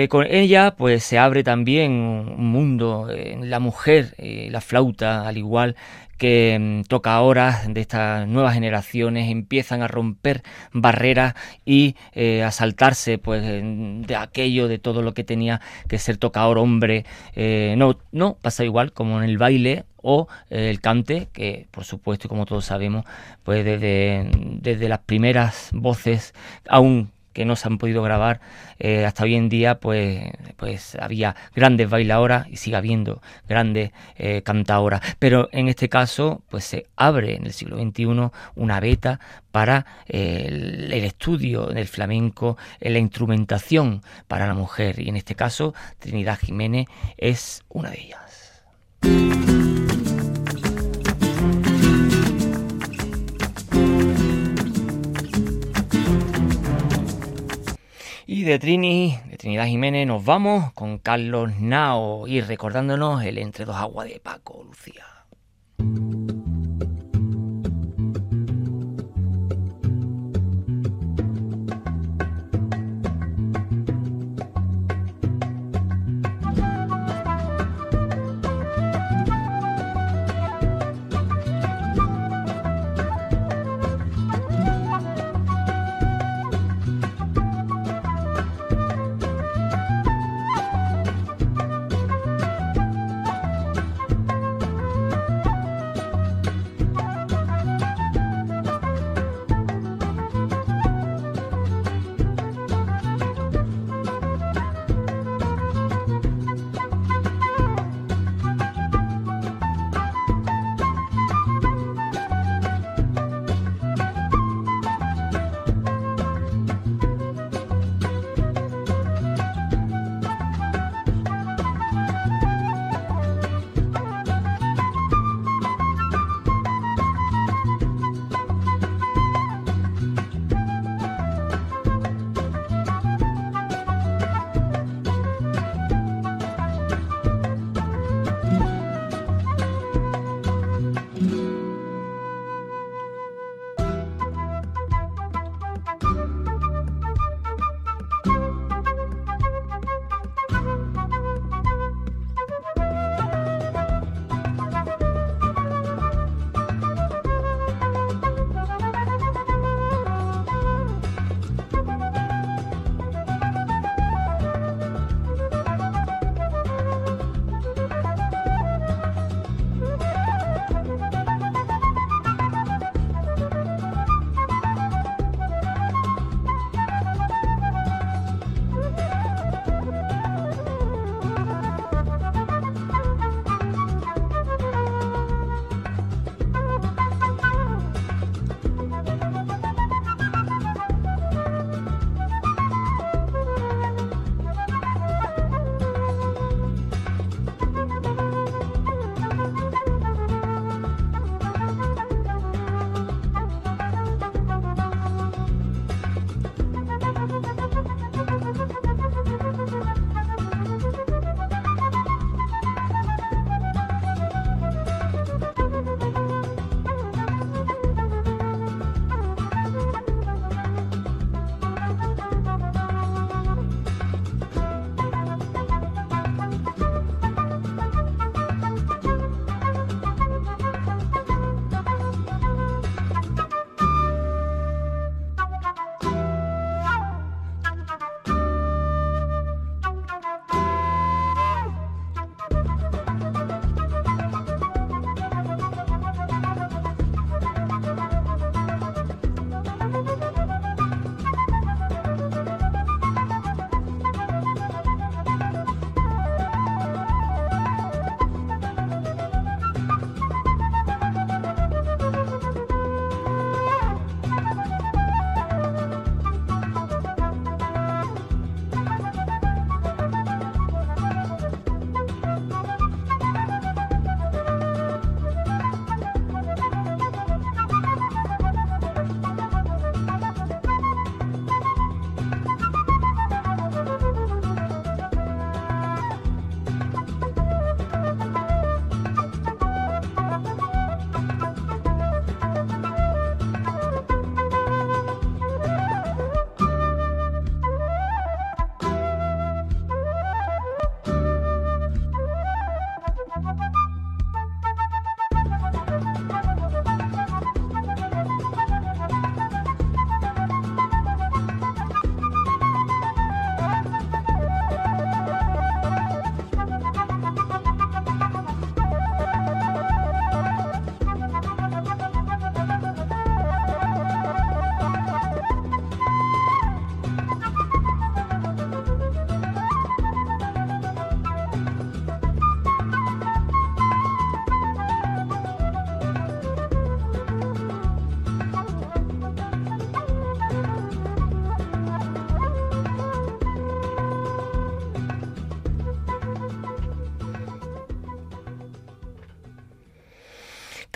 con 0.09 0.27
ella 0.27 0.75
pues 0.75 1.05
se 1.05 1.19
abre 1.19 1.45
también 1.45 1.93
un 1.93 2.47
mundo 2.47 3.11
en 3.11 3.51
la 3.51 3.61
mujer, 3.61 4.15
la 4.19 4.63
flauta 4.63 5.29
al 5.29 5.37
igual 5.37 5.77
que 6.21 6.59
mm, 6.61 6.83
toca 6.83 7.15
ahora 7.15 7.63
de 7.67 7.81
estas 7.81 8.29
nuevas 8.29 8.53
generaciones 8.53 9.31
empiezan 9.31 9.81
a 9.81 9.89
romper 9.89 10.43
barreras 10.71 11.35
y 11.65 11.97
eh, 12.13 12.45
a 12.45 12.51
saltarse 12.51 13.17
pues 13.17 13.43
de 13.43 14.17
aquello 14.17 14.69
de 14.69 14.79
todo 14.79 15.01
lo 15.01 15.15
que 15.15 15.25
tenía 15.25 15.63
que 15.89 15.99
ser 15.99 16.19
tocador 16.19 16.59
hombre 16.59 17.07
eh, 17.35 17.75
no 17.79 17.99
no 18.13 18.35
pasa 18.35 18.65
igual 18.65 18.93
como 18.93 19.23
en 19.23 19.31
el 19.31 19.39
baile 19.39 19.87
o 19.97 20.29
eh, 20.51 20.69
el 20.69 20.83
cante 20.83 21.29
que 21.33 21.67
por 21.71 21.85
supuesto 21.85 22.29
como 22.29 22.45
todos 22.45 22.67
sabemos 22.67 23.07
pues 23.43 23.65
desde, 23.65 24.31
desde 24.61 24.91
las 24.91 25.01
primeras 25.01 25.71
voces 25.73 26.35
aún 26.69 27.11
que 27.33 27.45
no 27.45 27.57
se 27.57 27.69
han 27.69 27.79
podido 27.79 28.03
grabar 28.03 28.41
eh, 28.79 29.05
hasta 29.05 29.25
hoy 29.25 29.35
en 29.35 29.49
día, 29.49 29.79
pues, 29.79 30.31
pues 30.57 30.97
había 31.01 31.37
grandes 31.55 31.89
bailadoras 31.89 32.49
y 32.49 32.57
sigue 32.57 32.77
habiendo 32.77 33.23
grandes 33.49 33.93
eh, 34.17 34.43
cantadoras. 34.43 35.01
Pero 35.19 35.49
en 35.53 35.69
este 35.69 35.89
caso, 35.89 36.43
pues 36.49 36.65
se 36.65 36.87
abre 36.97 37.37
en 37.37 37.47
el 37.47 37.53
siglo 37.53 37.77
XXI 37.77 38.31
una 38.55 38.81
beta 38.81 39.21
para 39.53 39.87
eh, 40.07 40.45
el, 40.49 40.93
el, 40.93 41.05
estudio 41.05 41.67
del 41.67 41.89
flamenco, 41.89 42.57
la 42.81 42.99
instrumentación 42.99 44.03
para 44.29 44.47
la 44.47 44.55
mujer. 44.55 45.01
Y 45.01 45.09
en 45.09 45.17
este 45.17 45.35
caso, 45.35 45.75
Trinidad 45.99 46.39
Jiménez 46.39 46.87
es 47.17 47.63
una 47.69 47.91
de 47.91 48.01
ellas. 48.01 49.50
De 58.45 58.59
Trini, 58.59 59.19
de 59.29 59.37
Trinidad 59.37 59.67
Jiménez, 59.67 60.07
nos 60.07 60.25
vamos 60.25 60.73
con 60.73 60.99
Carlos 60.99 61.53
Nao 61.61 62.27
y 62.27 62.41
recordándonos 62.41 63.23
el 63.23 63.37
Entre 63.37 63.67
dos 63.67 63.77
aguas 63.77 64.09
de 64.09 64.19
Paco 64.19 64.65
Lucía. 64.65 65.05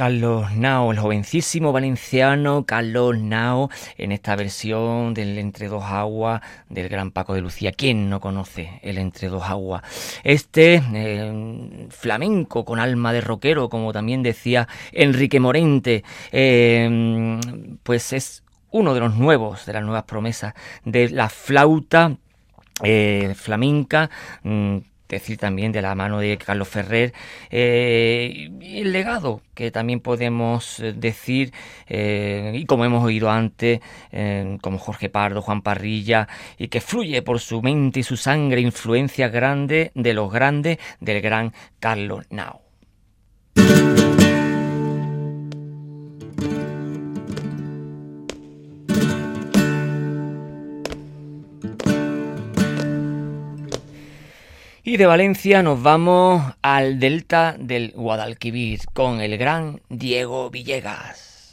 Carlos 0.04 0.54
Nao, 0.54 0.92
el 0.92 0.98
jovencísimo 0.98 1.72
valenciano 1.72 2.66
Carlos 2.66 3.18
Nao, 3.18 3.70
en 3.96 4.12
esta 4.12 4.36
versión 4.36 5.14
del 5.14 5.38
Entre 5.38 5.68
dos 5.68 5.82
aguas 5.84 6.42
del 6.68 6.90
gran 6.90 7.10
Paco 7.10 7.32
de 7.32 7.40
Lucía. 7.40 7.72
¿Quién 7.72 8.10
no 8.10 8.20
conoce 8.20 8.80
el 8.82 8.98
Entre 8.98 9.28
dos 9.28 9.44
aguas? 9.44 9.82
Este 10.22 10.82
eh, 10.92 11.86
flamenco 11.88 12.66
con 12.66 12.80
alma 12.80 13.14
de 13.14 13.22
rockero, 13.22 13.70
como 13.70 13.94
también 13.94 14.22
decía 14.22 14.68
Enrique 14.92 15.40
Morente, 15.40 16.04
eh, 16.32 17.40
pues 17.82 18.12
es 18.12 18.42
uno 18.72 18.92
de 18.92 19.00
los 19.00 19.14
nuevos, 19.14 19.64
de 19.64 19.72
las 19.72 19.84
nuevas 19.84 20.04
promesas 20.04 20.52
de 20.84 21.08
la 21.08 21.30
flauta 21.30 22.14
eh, 22.82 23.32
flamenca 23.34 24.10
mm, 24.42 24.76
decir 25.14 25.38
también 25.38 25.72
de 25.72 25.82
la 25.82 25.94
mano 25.94 26.18
de 26.20 26.36
Carlos 26.38 26.68
Ferrer, 26.68 27.12
eh, 27.50 28.50
el 28.60 28.92
legado 28.92 29.40
que 29.54 29.70
también 29.70 30.00
podemos 30.00 30.80
eh, 30.80 30.92
decir, 30.92 31.52
eh, 31.86 32.52
y 32.54 32.66
como 32.66 32.84
hemos 32.84 33.04
oído 33.04 33.30
antes, 33.30 33.80
como 34.60 34.78
Jorge 34.78 35.08
Pardo, 35.08 35.42
Juan 35.42 35.62
Parrilla, 35.62 36.28
y 36.58 36.68
que 36.68 36.80
fluye 36.80 37.22
por 37.22 37.40
su 37.40 37.62
mente 37.62 38.00
y 38.00 38.02
su 38.02 38.16
sangre 38.16 38.60
influencia 38.60 39.28
grande 39.28 39.92
de 39.94 40.14
los 40.14 40.32
grandes 40.32 40.78
del 41.00 41.20
gran 41.20 41.52
Carlos 41.80 42.26
Nao. 42.30 42.63
Y 54.86 54.98
de 54.98 55.06
Valencia 55.06 55.62
nos 55.62 55.82
vamos 55.82 56.42
al 56.60 57.00
delta 57.00 57.56
del 57.58 57.92
Guadalquivir 57.96 58.80
con 58.92 59.22
el 59.22 59.38
gran 59.38 59.80
Diego 59.88 60.50
Villegas. 60.50 61.52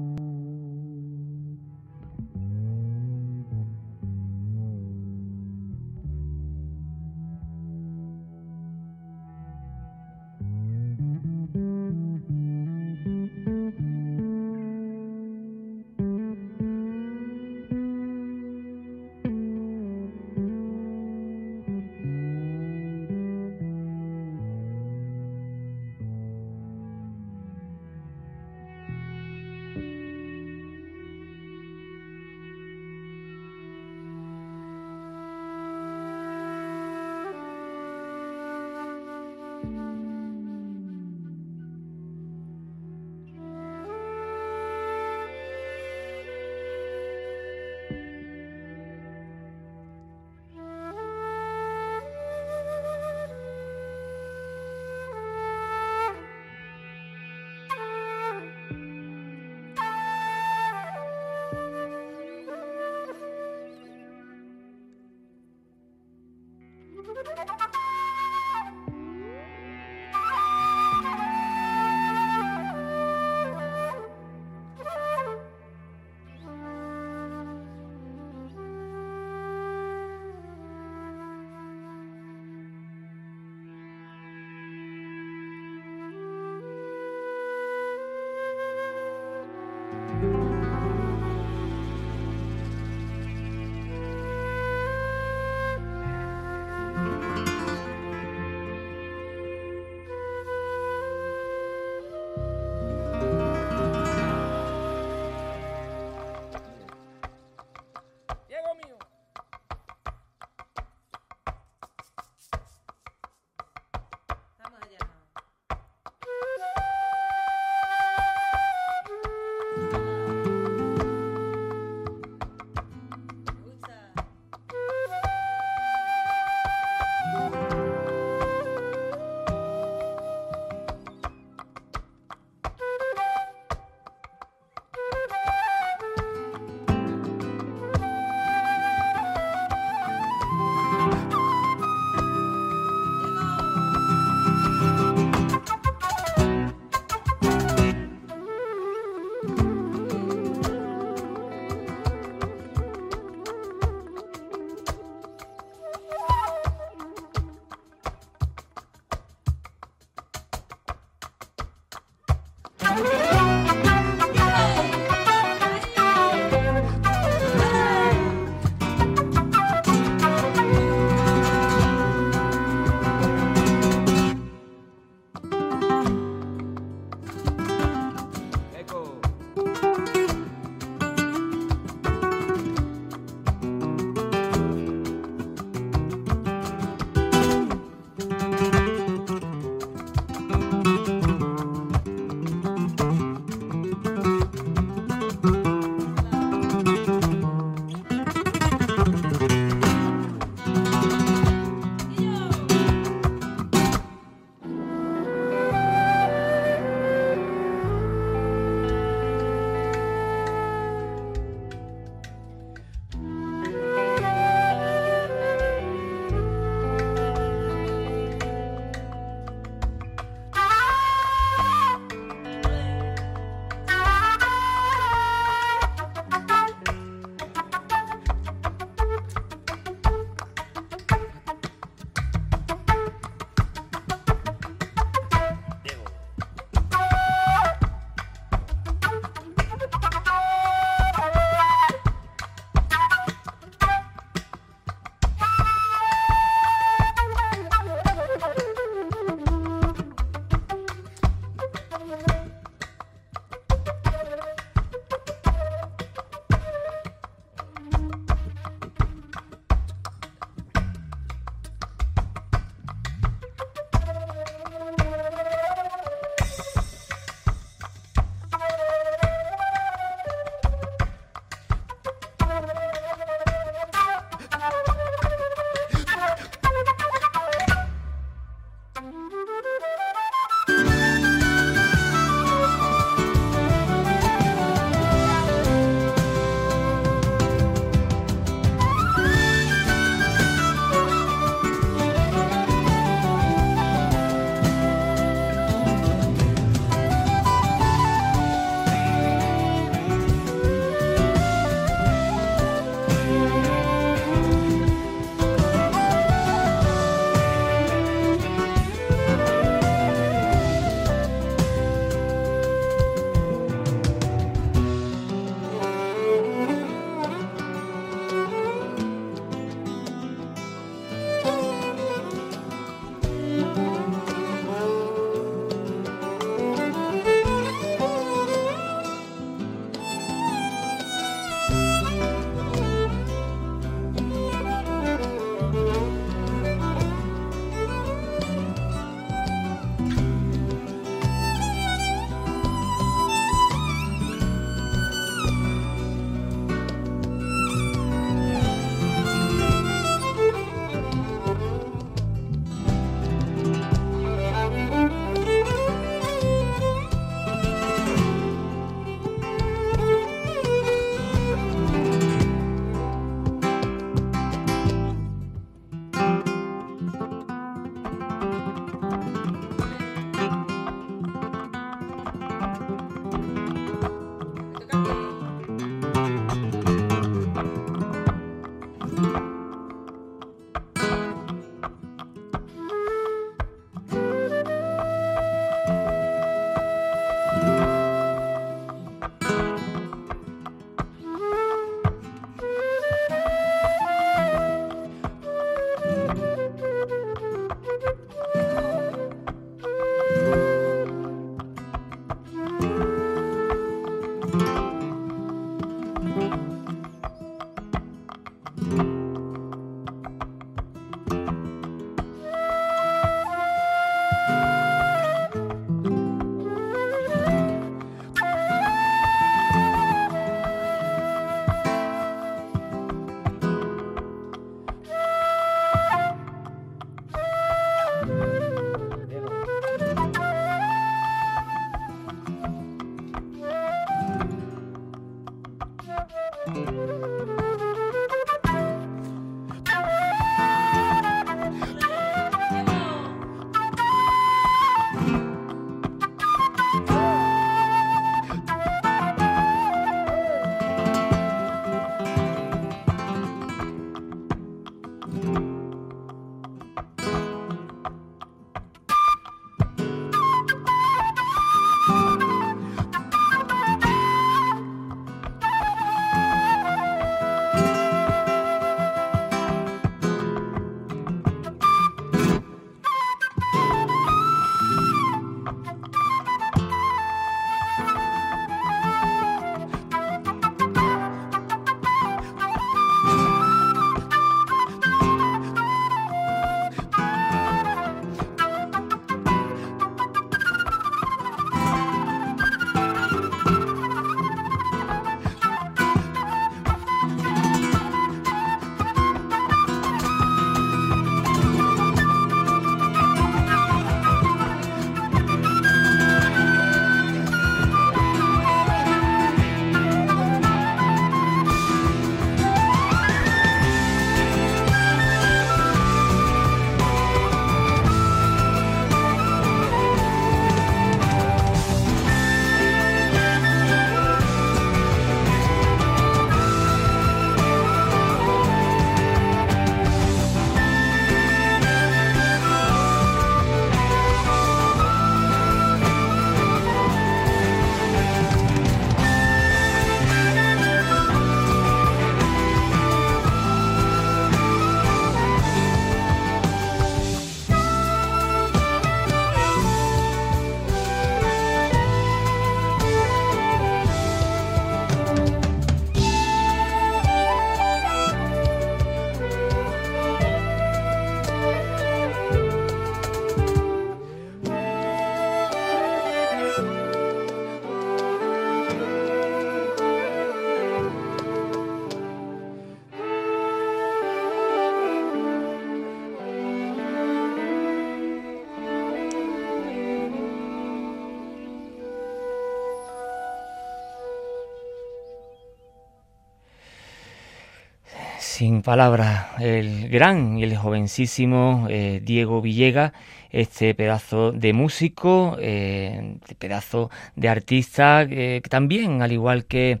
Palabras, 588.84 589.46
el 589.60 590.08
gran 590.10 590.58
y 590.58 590.62
el 590.62 590.76
jovencísimo 590.76 591.86
eh, 591.88 592.20
Diego 592.22 592.60
Villegas 592.60 593.12
este 593.50 593.94
pedazo 593.94 594.50
de 594.50 594.72
músico, 594.72 595.56
eh, 595.60 596.38
pedazo 596.58 597.08
de 597.36 597.48
artista, 597.48 598.22
eh, 598.22 598.60
que 598.60 598.68
también, 598.68 599.22
al 599.22 599.30
igual 599.30 599.64
que, 599.64 600.00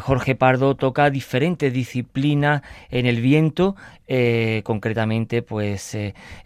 Jorge 0.00 0.34
Pardo, 0.34 0.74
toca 0.74 1.10
diferentes 1.10 1.70
disciplinas 1.70 2.62
en 2.90 3.04
el 3.04 3.20
viento, 3.20 3.76
eh, 4.08 4.62
concretamente 4.64 5.42
pues 5.42 5.96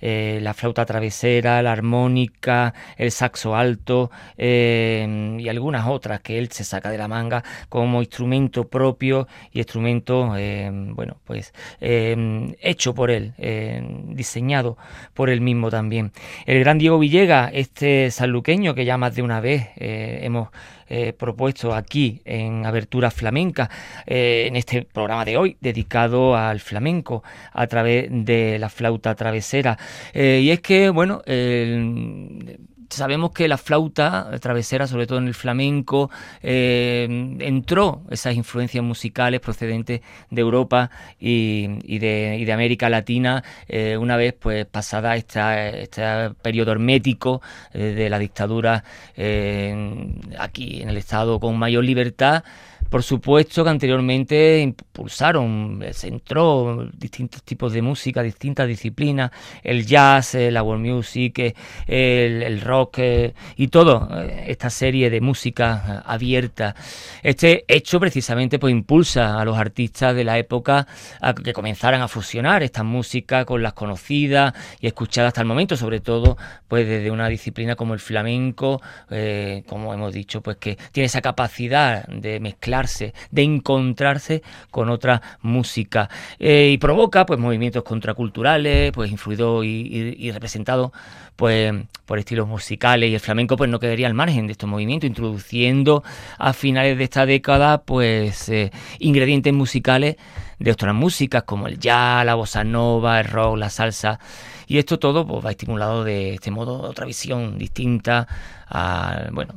la 0.00 0.54
flauta 0.54 0.84
travesera, 0.84 1.62
la 1.62 1.72
armónica, 1.72 2.74
el 2.96 3.10
saxo 3.10 3.54
alto 3.56 4.10
y 4.36 5.48
algunas 5.48 5.86
otras 5.86 6.20
que 6.20 6.38
él 6.38 6.50
se 6.50 6.64
saca 6.64 6.90
de 6.90 6.98
la 6.98 7.08
manga 7.08 7.42
como 7.68 8.00
instrumento 8.00 8.68
propio 8.68 9.28
y 9.52 9.58
instrumento 9.58 10.34
bueno 10.94 11.16
pues 11.24 11.52
hecho 11.80 12.94
por 12.94 13.10
él 13.10 13.32
diseñado 14.14 14.76
por 15.14 15.30
él 15.30 15.40
mismo 15.40 15.70
también. 15.70 16.12
El 16.46 16.60
gran 16.60 16.78
Diego 16.78 16.98
Villegas, 16.98 17.50
este 17.54 18.10
sanluqueño 18.10 18.74
que 18.74 18.84
ya 18.84 18.96
más 18.98 19.14
de 19.14 19.22
una 19.22 19.40
vez 19.40 19.68
eh, 19.76 20.20
hemos 20.22 20.48
eh, 20.94 21.14
propuesto 21.14 21.72
aquí 21.74 22.20
en 22.26 22.66
Abertura 22.66 23.10
Flamenca, 23.10 23.70
eh, 24.06 24.44
en 24.46 24.56
este 24.56 24.82
programa 24.82 25.24
de 25.24 25.38
hoy, 25.38 25.56
dedicado 25.58 26.36
al 26.36 26.60
flamenco 26.60 27.22
a 27.50 27.66
través 27.66 28.08
de 28.10 28.58
la 28.58 28.68
flauta 28.68 29.14
travesera. 29.14 29.78
y 30.12 30.50
es 30.50 30.60
que, 30.60 30.90
bueno, 30.90 31.22
sabemos 32.96 33.32
que 33.32 33.48
la 33.48 33.58
flauta 33.58 34.30
travesera, 34.40 34.86
sobre 34.86 35.06
todo 35.06 35.18
en 35.18 35.28
el 35.28 35.34
flamenco, 35.34 36.10
eh, 36.42 37.36
entró 37.40 38.02
esas 38.10 38.34
influencias 38.34 38.84
musicales 38.84 39.40
procedentes 39.40 40.00
de 40.30 40.40
Europa 40.40 40.90
y, 41.18 41.98
de, 41.98 42.52
América 42.52 42.90
Latina 42.90 43.42
eh, 43.66 43.96
una 43.96 44.16
vez 44.16 44.34
pues 44.38 44.66
pasada 44.66 45.16
esta, 45.16 45.70
este 45.70 46.02
periodo 46.42 46.72
hermético 46.72 47.40
eh, 47.72 47.94
de 47.94 48.10
la 48.10 48.18
dictadura 48.18 48.84
aquí 50.38 50.82
en 50.82 50.88
el 50.88 50.96
Estado 50.98 51.40
con 51.40 51.58
mayor 51.58 51.84
libertad 51.84 52.44
por 52.92 53.02
supuesto 53.02 53.64
que 53.64 53.70
anteriormente 53.70 54.60
impulsaron, 54.60 55.82
se 55.92 56.08
entró 56.08 56.90
distintos 56.92 57.42
tipos 57.42 57.72
de 57.72 57.80
música, 57.80 58.22
distintas 58.22 58.68
disciplinas, 58.68 59.30
el 59.62 59.86
jazz, 59.86 60.34
eh, 60.34 60.50
la 60.50 60.62
world 60.62 60.84
music, 60.84 61.38
eh, 61.38 62.42
el, 62.46 62.60
rock 62.60 62.98
eh, 62.98 63.32
y 63.56 63.68
todo, 63.68 64.10
esta 64.46 64.68
serie 64.68 65.08
de 65.08 65.22
música 65.22 66.02
abierta. 66.04 66.74
Este 67.22 67.64
hecho 67.66 67.98
precisamente 67.98 68.58
pues 68.58 68.72
impulsa 68.72 69.40
a 69.40 69.44
los 69.46 69.56
artistas 69.56 70.14
de 70.14 70.24
la 70.24 70.36
época 70.36 70.86
a 71.22 71.32
que 71.32 71.54
comenzaran 71.54 72.02
a 72.02 72.08
fusionar 72.08 72.62
esta 72.62 72.82
música 72.82 73.46
con 73.46 73.62
las 73.62 73.72
conocidas 73.72 74.52
y 74.80 74.86
escuchadas 74.86 75.28
hasta 75.28 75.40
el 75.40 75.46
momento, 75.46 75.78
sobre 75.78 76.00
todo 76.00 76.36
pues 76.68 76.86
desde 76.86 77.10
una 77.10 77.28
disciplina 77.28 77.74
como 77.74 77.94
el 77.94 78.00
flamenco, 78.00 78.82
como 79.66 79.94
hemos 79.94 80.12
dicho, 80.12 80.42
pues 80.42 80.58
que 80.58 80.76
tiene 80.92 81.06
esa 81.06 81.22
capacidad 81.22 82.06
de 82.06 82.38
mezclar 82.38 82.81
de 83.30 83.42
encontrarse 83.42 84.42
con 84.70 84.88
otra 84.88 85.22
música. 85.40 86.08
Eh, 86.38 86.70
y 86.72 86.78
provoca 86.78 87.26
pues 87.26 87.38
movimientos 87.38 87.82
contraculturales, 87.82 88.92
pues 88.92 89.10
influido 89.10 89.64
y, 89.64 90.30
representado 90.32 90.92
pues 91.36 91.72
por 92.06 92.18
estilos 92.18 92.48
musicales. 92.48 93.10
Y 93.10 93.14
el 93.14 93.20
flamenco 93.20 93.56
pues 93.56 93.70
no 93.70 93.78
quedaría 93.78 94.06
al 94.06 94.14
margen 94.14 94.46
de 94.46 94.52
estos 94.52 94.68
movimientos, 94.68 95.08
introduciendo 95.08 96.02
a 96.38 96.52
finales 96.52 96.98
de 96.98 97.04
esta 97.04 97.26
década 97.26 97.82
pues 97.82 98.48
eh, 98.48 98.70
ingredientes 98.98 99.52
musicales 99.52 100.16
de 100.58 100.70
otras 100.70 100.94
músicas 100.94 101.42
como 101.42 101.66
el 101.66 101.78
jazz, 101.78 102.24
la 102.24 102.34
bossa 102.34 102.64
nova, 102.64 103.20
el 103.20 103.26
rock, 103.26 103.56
la 103.56 103.70
salsa. 103.70 104.20
Y 104.66 104.78
esto 104.78 104.98
todo 104.98 105.26
pues, 105.26 105.44
va 105.44 105.50
estimulado 105.50 106.04
de 106.04 106.34
este 106.34 106.50
modo 106.50 106.80
otra 106.80 107.04
visión 107.04 107.58
distinta 107.58 108.26
al, 108.72 109.30
bueno, 109.32 109.54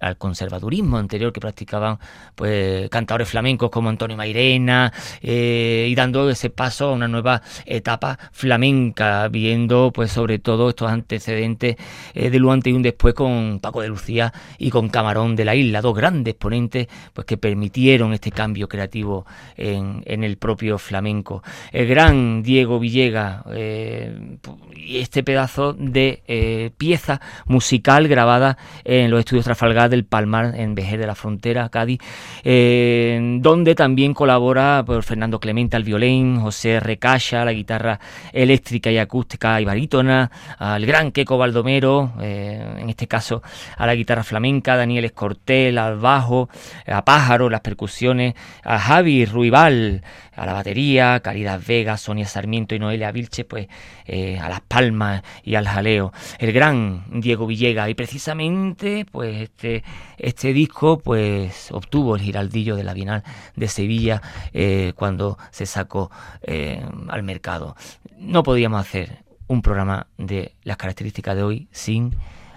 al 0.00 0.16
conservadurismo 0.18 0.98
anterior 0.98 1.32
que 1.32 1.40
practicaban 1.40 1.98
pues 2.34 2.90
cantadores 2.90 3.28
flamencos 3.28 3.70
como 3.70 3.88
Antonio 3.88 4.18
Mairena 4.18 4.92
eh, 5.22 5.86
y 5.88 5.94
dando 5.94 6.28
ese 6.28 6.50
paso 6.50 6.90
a 6.90 6.92
una 6.92 7.08
nueva 7.08 7.40
etapa 7.64 8.18
flamenca, 8.32 9.28
viendo 9.28 9.92
pues 9.94 10.12
sobre 10.12 10.38
todo 10.38 10.68
estos 10.68 10.90
antecedentes 10.90 11.76
eh, 12.14 12.28
del 12.28 12.50
antes 12.50 12.72
y 12.72 12.76
un 12.76 12.82
después 12.82 13.14
con 13.14 13.60
Paco 13.60 13.80
de 13.80 13.88
Lucía 13.88 14.32
y 14.58 14.70
con 14.70 14.88
Camarón 14.88 15.36
de 15.36 15.44
la 15.44 15.54
Isla, 15.54 15.80
dos 15.80 15.94
grandes 15.94 16.34
ponentes 16.34 16.88
pues 17.14 17.26
que 17.26 17.38
permitieron 17.38 18.12
este 18.12 18.30
cambio 18.30 18.68
creativo 18.68 19.24
en, 19.56 20.02
el 20.04 20.36
propio 20.36 20.78
flamenco. 20.78 21.42
El 21.72 21.86
gran 21.86 22.42
Diego 22.42 22.78
Villegas 22.78 23.44
eh, 23.52 24.36
y 24.74 24.98
este 24.98 25.22
pedazo 25.22 25.72
de 25.72 26.72
pieza 26.76 27.20
musical 27.46 28.08
grabada 28.08 28.49
en 28.84 29.10
los 29.10 29.20
estudios 29.20 29.44
Trafalgar 29.44 29.90
del 29.90 30.04
Palmar, 30.04 30.54
en 30.56 30.74
Vejer 30.74 31.00
de 31.00 31.06
la 31.06 31.14
Frontera, 31.14 31.68
Cádiz, 31.68 32.00
donde 32.42 33.74
también 33.74 34.14
colabora 34.14 34.82
por 34.86 34.96
pues, 34.96 35.06
Fernando 35.06 35.40
Clemente 35.40 35.76
al 35.76 35.84
violín, 35.84 36.40
José 36.40 36.80
Recaya, 36.80 37.44
la 37.44 37.52
guitarra 37.52 38.00
eléctrica 38.32 38.90
y 38.90 38.98
acústica 38.98 39.60
y 39.60 39.64
barítona, 39.64 40.30
al 40.58 40.84
gran 40.86 41.12
Queco 41.12 41.38
Baldomero, 41.38 42.12
eh, 42.20 42.76
en 42.78 42.90
este 42.90 43.06
caso 43.06 43.42
a 43.76 43.86
la 43.86 43.94
guitarra 43.94 44.24
flamenca, 44.24 44.76
Daniel 44.76 45.04
Escortel 45.04 45.78
al 45.78 45.98
bajo, 45.98 46.48
a 46.86 47.04
Pájaro, 47.04 47.50
las 47.50 47.60
percusiones, 47.60 48.34
a 48.62 48.78
Javi 48.78 49.24
Ruibal, 49.24 50.02
a 50.34 50.46
la 50.46 50.52
batería, 50.52 51.20
Caridad 51.20 51.60
Vega, 51.66 51.96
Sonia 51.96 52.26
Sarmiento 52.26 52.74
y 52.74 52.78
Noelia 52.78 53.12
Vilche, 53.12 53.44
pues 53.44 53.68
eh, 54.06 54.38
a 54.38 54.48
las 54.48 54.60
palmas 54.60 55.22
y 55.42 55.54
al 55.54 55.66
jaleo. 55.66 56.12
El 56.38 56.52
gran 56.52 57.04
Diego 57.20 57.46
Villega 57.46 57.88
y 57.88 57.94
precisamente 57.94 59.06
pues 59.10 59.42
este, 59.42 59.84
este 60.18 60.52
disco 60.52 60.98
pues 60.98 61.70
obtuvo 61.72 62.16
el 62.16 62.22
giraldillo 62.22 62.76
de 62.76 62.84
la 62.84 62.94
Bienal 62.94 63.22
de 63.56 63.68
Sevilla 63.68 64.22
eh, 64.52 64.92
cuando 64.96 65.38
se 65.50 65.66
sacó 65.66 66.10
eh, 66.42 66.84
al 67.08 67.22
mercado. 67.22 67.76
No 68.18 68.42
podíamos 68.42 68.80
hacer 68.80 69.24
un 69.46 69.62
programa 69.62 70.06
de 70.16 70.54
las 70.62 70.76
características 70.76 71.36
de 71.36 71.42
hoy 71.42 71.68
sin 71.72 72.14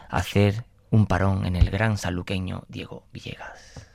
hacer 0.09 0.65
un 0.91 1.07
parón 1.07 1.45
en 1.45 1.55
el 1.55 1.71
gran 1.71 1.97
sanluqueño 1.97 2.65
Diego 2.67 3.07
Villegas. 3.11 3.92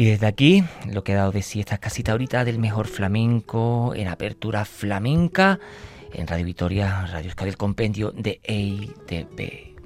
Y 0.00 0.06
desde 0.06 0.26
aquí, 0.26 0.64
lo 0.90 1.04
que 1.04 1.12
he 1.12 1.14
dado 1.14 1.30
de 1.30 1.42
sí 1.42 1.60
esta 1.60 1.76
casita 1.76 2.12
ahorita 2.12 2.46
del 2.46 2.58
mejor 2.58 2.86
flamenco 2.86 3.92
en 3.94 4.08
apertura 4.08 4.64
flamenca 4.64 5.60
en 6.14 6.26
Radio 6.26 6.46
Vitoria, 6.46 7.04
Radio 7.04 7.26
Euskadi, 7.26 7.50
el 7.50 7.58
compendio 7.58 8.10
de 8.10 8.40
EITB. 8.42 9.76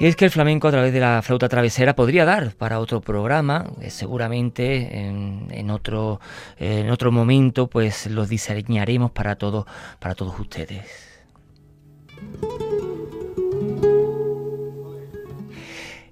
Y 0.00 0.06
es 0.06 0.16
que 0.16 0.24
el 0.24 0.30
flamenco 0.30 0.68
a 0.68 0.70
través 0.70 0.94
de 0.94 1.00
la 1.00 1.20
flauta 1.20 1.50
travesera 1.50 1.94
podría 1.94 2.24
dar 2.24 2.54
para 2.54 2.80
otro 2.80 3.02
programa, 3.02 3.66
eh, 3.82 3.90
seguramente 3.90 4.98
en, 4.98 5.70
otro, 5.70 6.20
en 6.56 6.88
otro 6.88 7.12
momento 7.12 7.68
pues 7.68 8.06
los 8.06 8.30
diseñaremos 8.30 9.10
para, 9.10 9.36
todo, 9.36 9.66
para 9.98 10.14
todos 10.14 10.40
ustedes. 10.40 11.13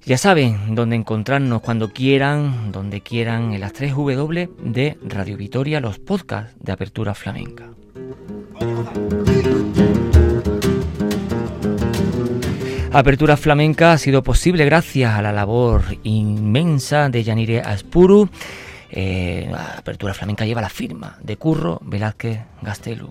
Ya 0.04 0.18
saben 0.18 0.74
dónde 0.74 0.96
encontrarnos 0.96 1.62
cuando 1.62 1.92
quieran, 1.92 2.72
donde 2.72 3.02
quieran, 3.02 3.52
en 3.52 3.60
las 3.60 3.72
3 3.72 3.94
W 3.94 4.50
de 4.58 4.98
Radio 5.00 5.36
Vitoria, 5.36 5.80
los 5.80 6.00
podcasts 6.00 6.56
de 6.58 6.72
Apertura 6.72 7.14
Flamenca. 7.14 7.70
Apertura 12.90 13.36
Flamenca 13.36 13.92
ha 13.92 13.98
sido 13.98 14.24
posible 14.24 14.64
gracias 14.64 15.14
a 15.14 15.22
la 15.22 15.30
labor 15.30 15.82
inmensa 16.02 17.08
de 17.08 17.22
Yanire 17.22 17.60
Aspuru. 17.60 18.28
Eh, 18.90 19.52
Apertura 19.78 20.14
Flamenca 20.14 20.44
lleva 20.44 20.60
la 20.60 20.68
firma 20.68 21.16
de 21.22 21.36
Curro 21.36 21.78
Velázquez 21.80 22.40
Gastelu. 22.60 23.08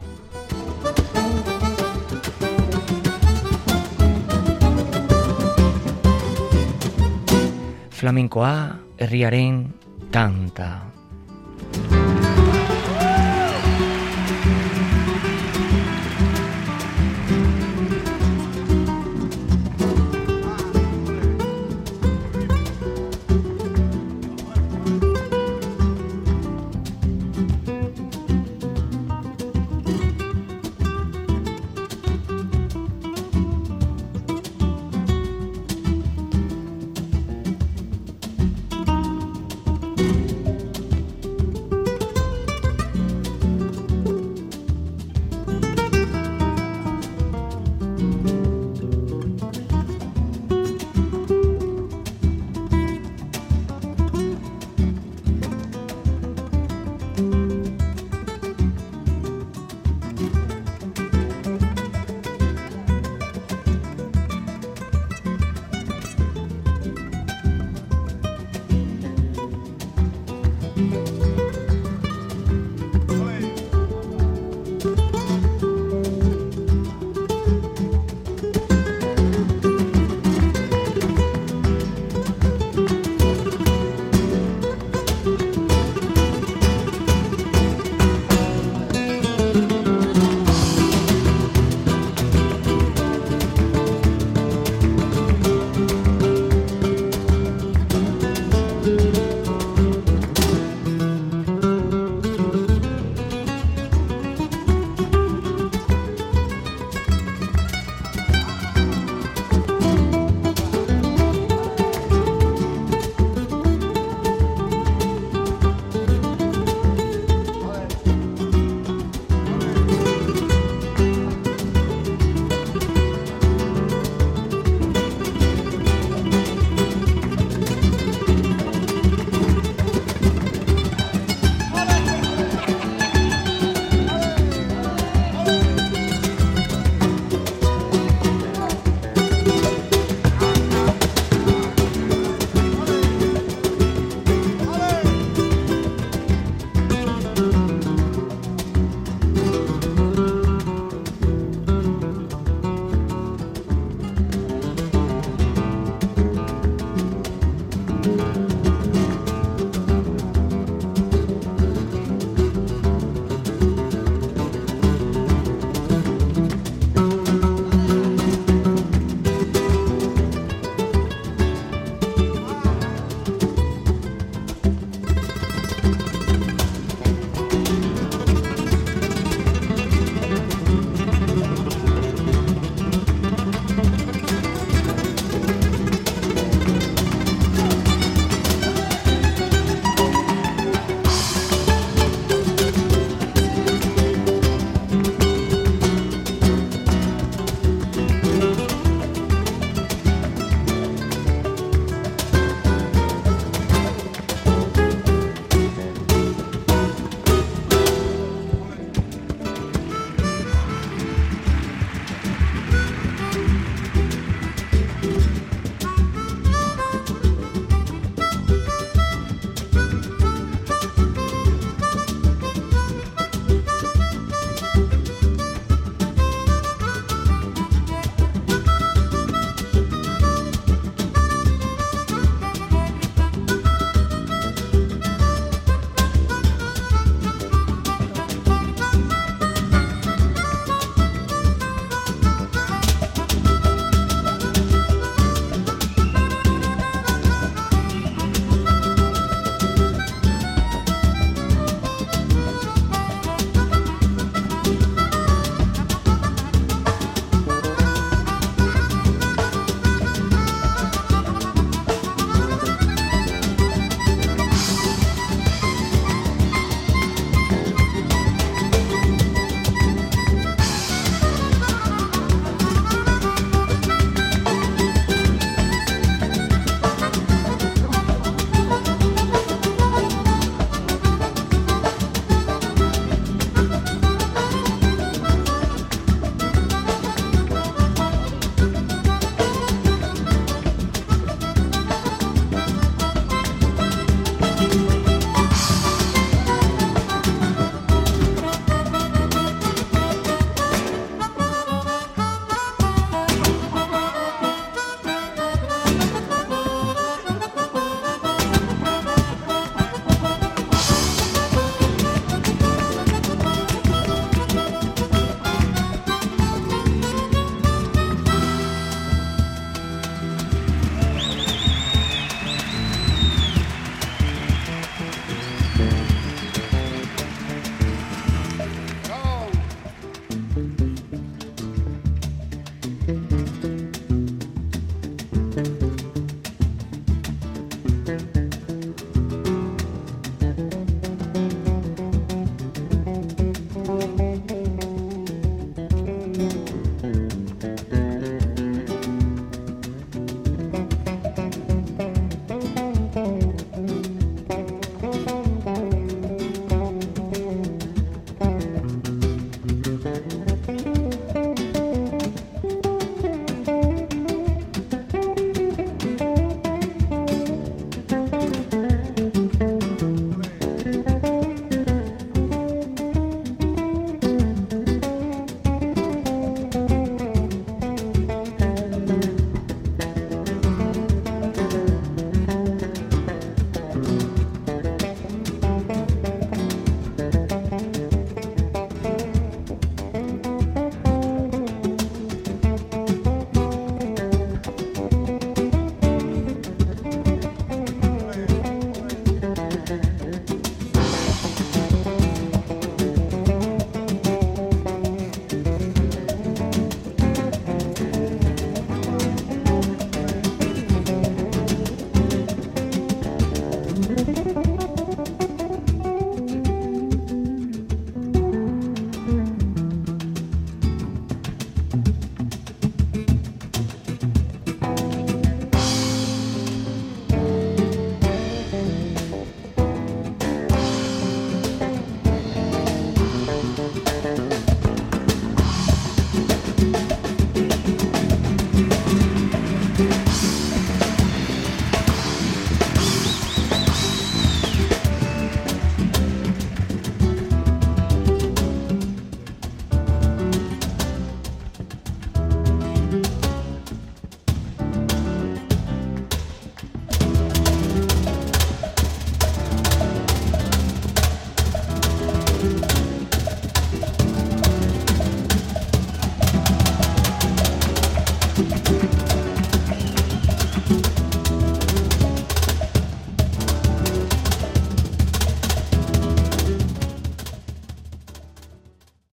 flamenkoa 8.02 8.80
herriaren 8.98 9.74
tanta. 10.10 10.82
Tanta. 11.82 12.11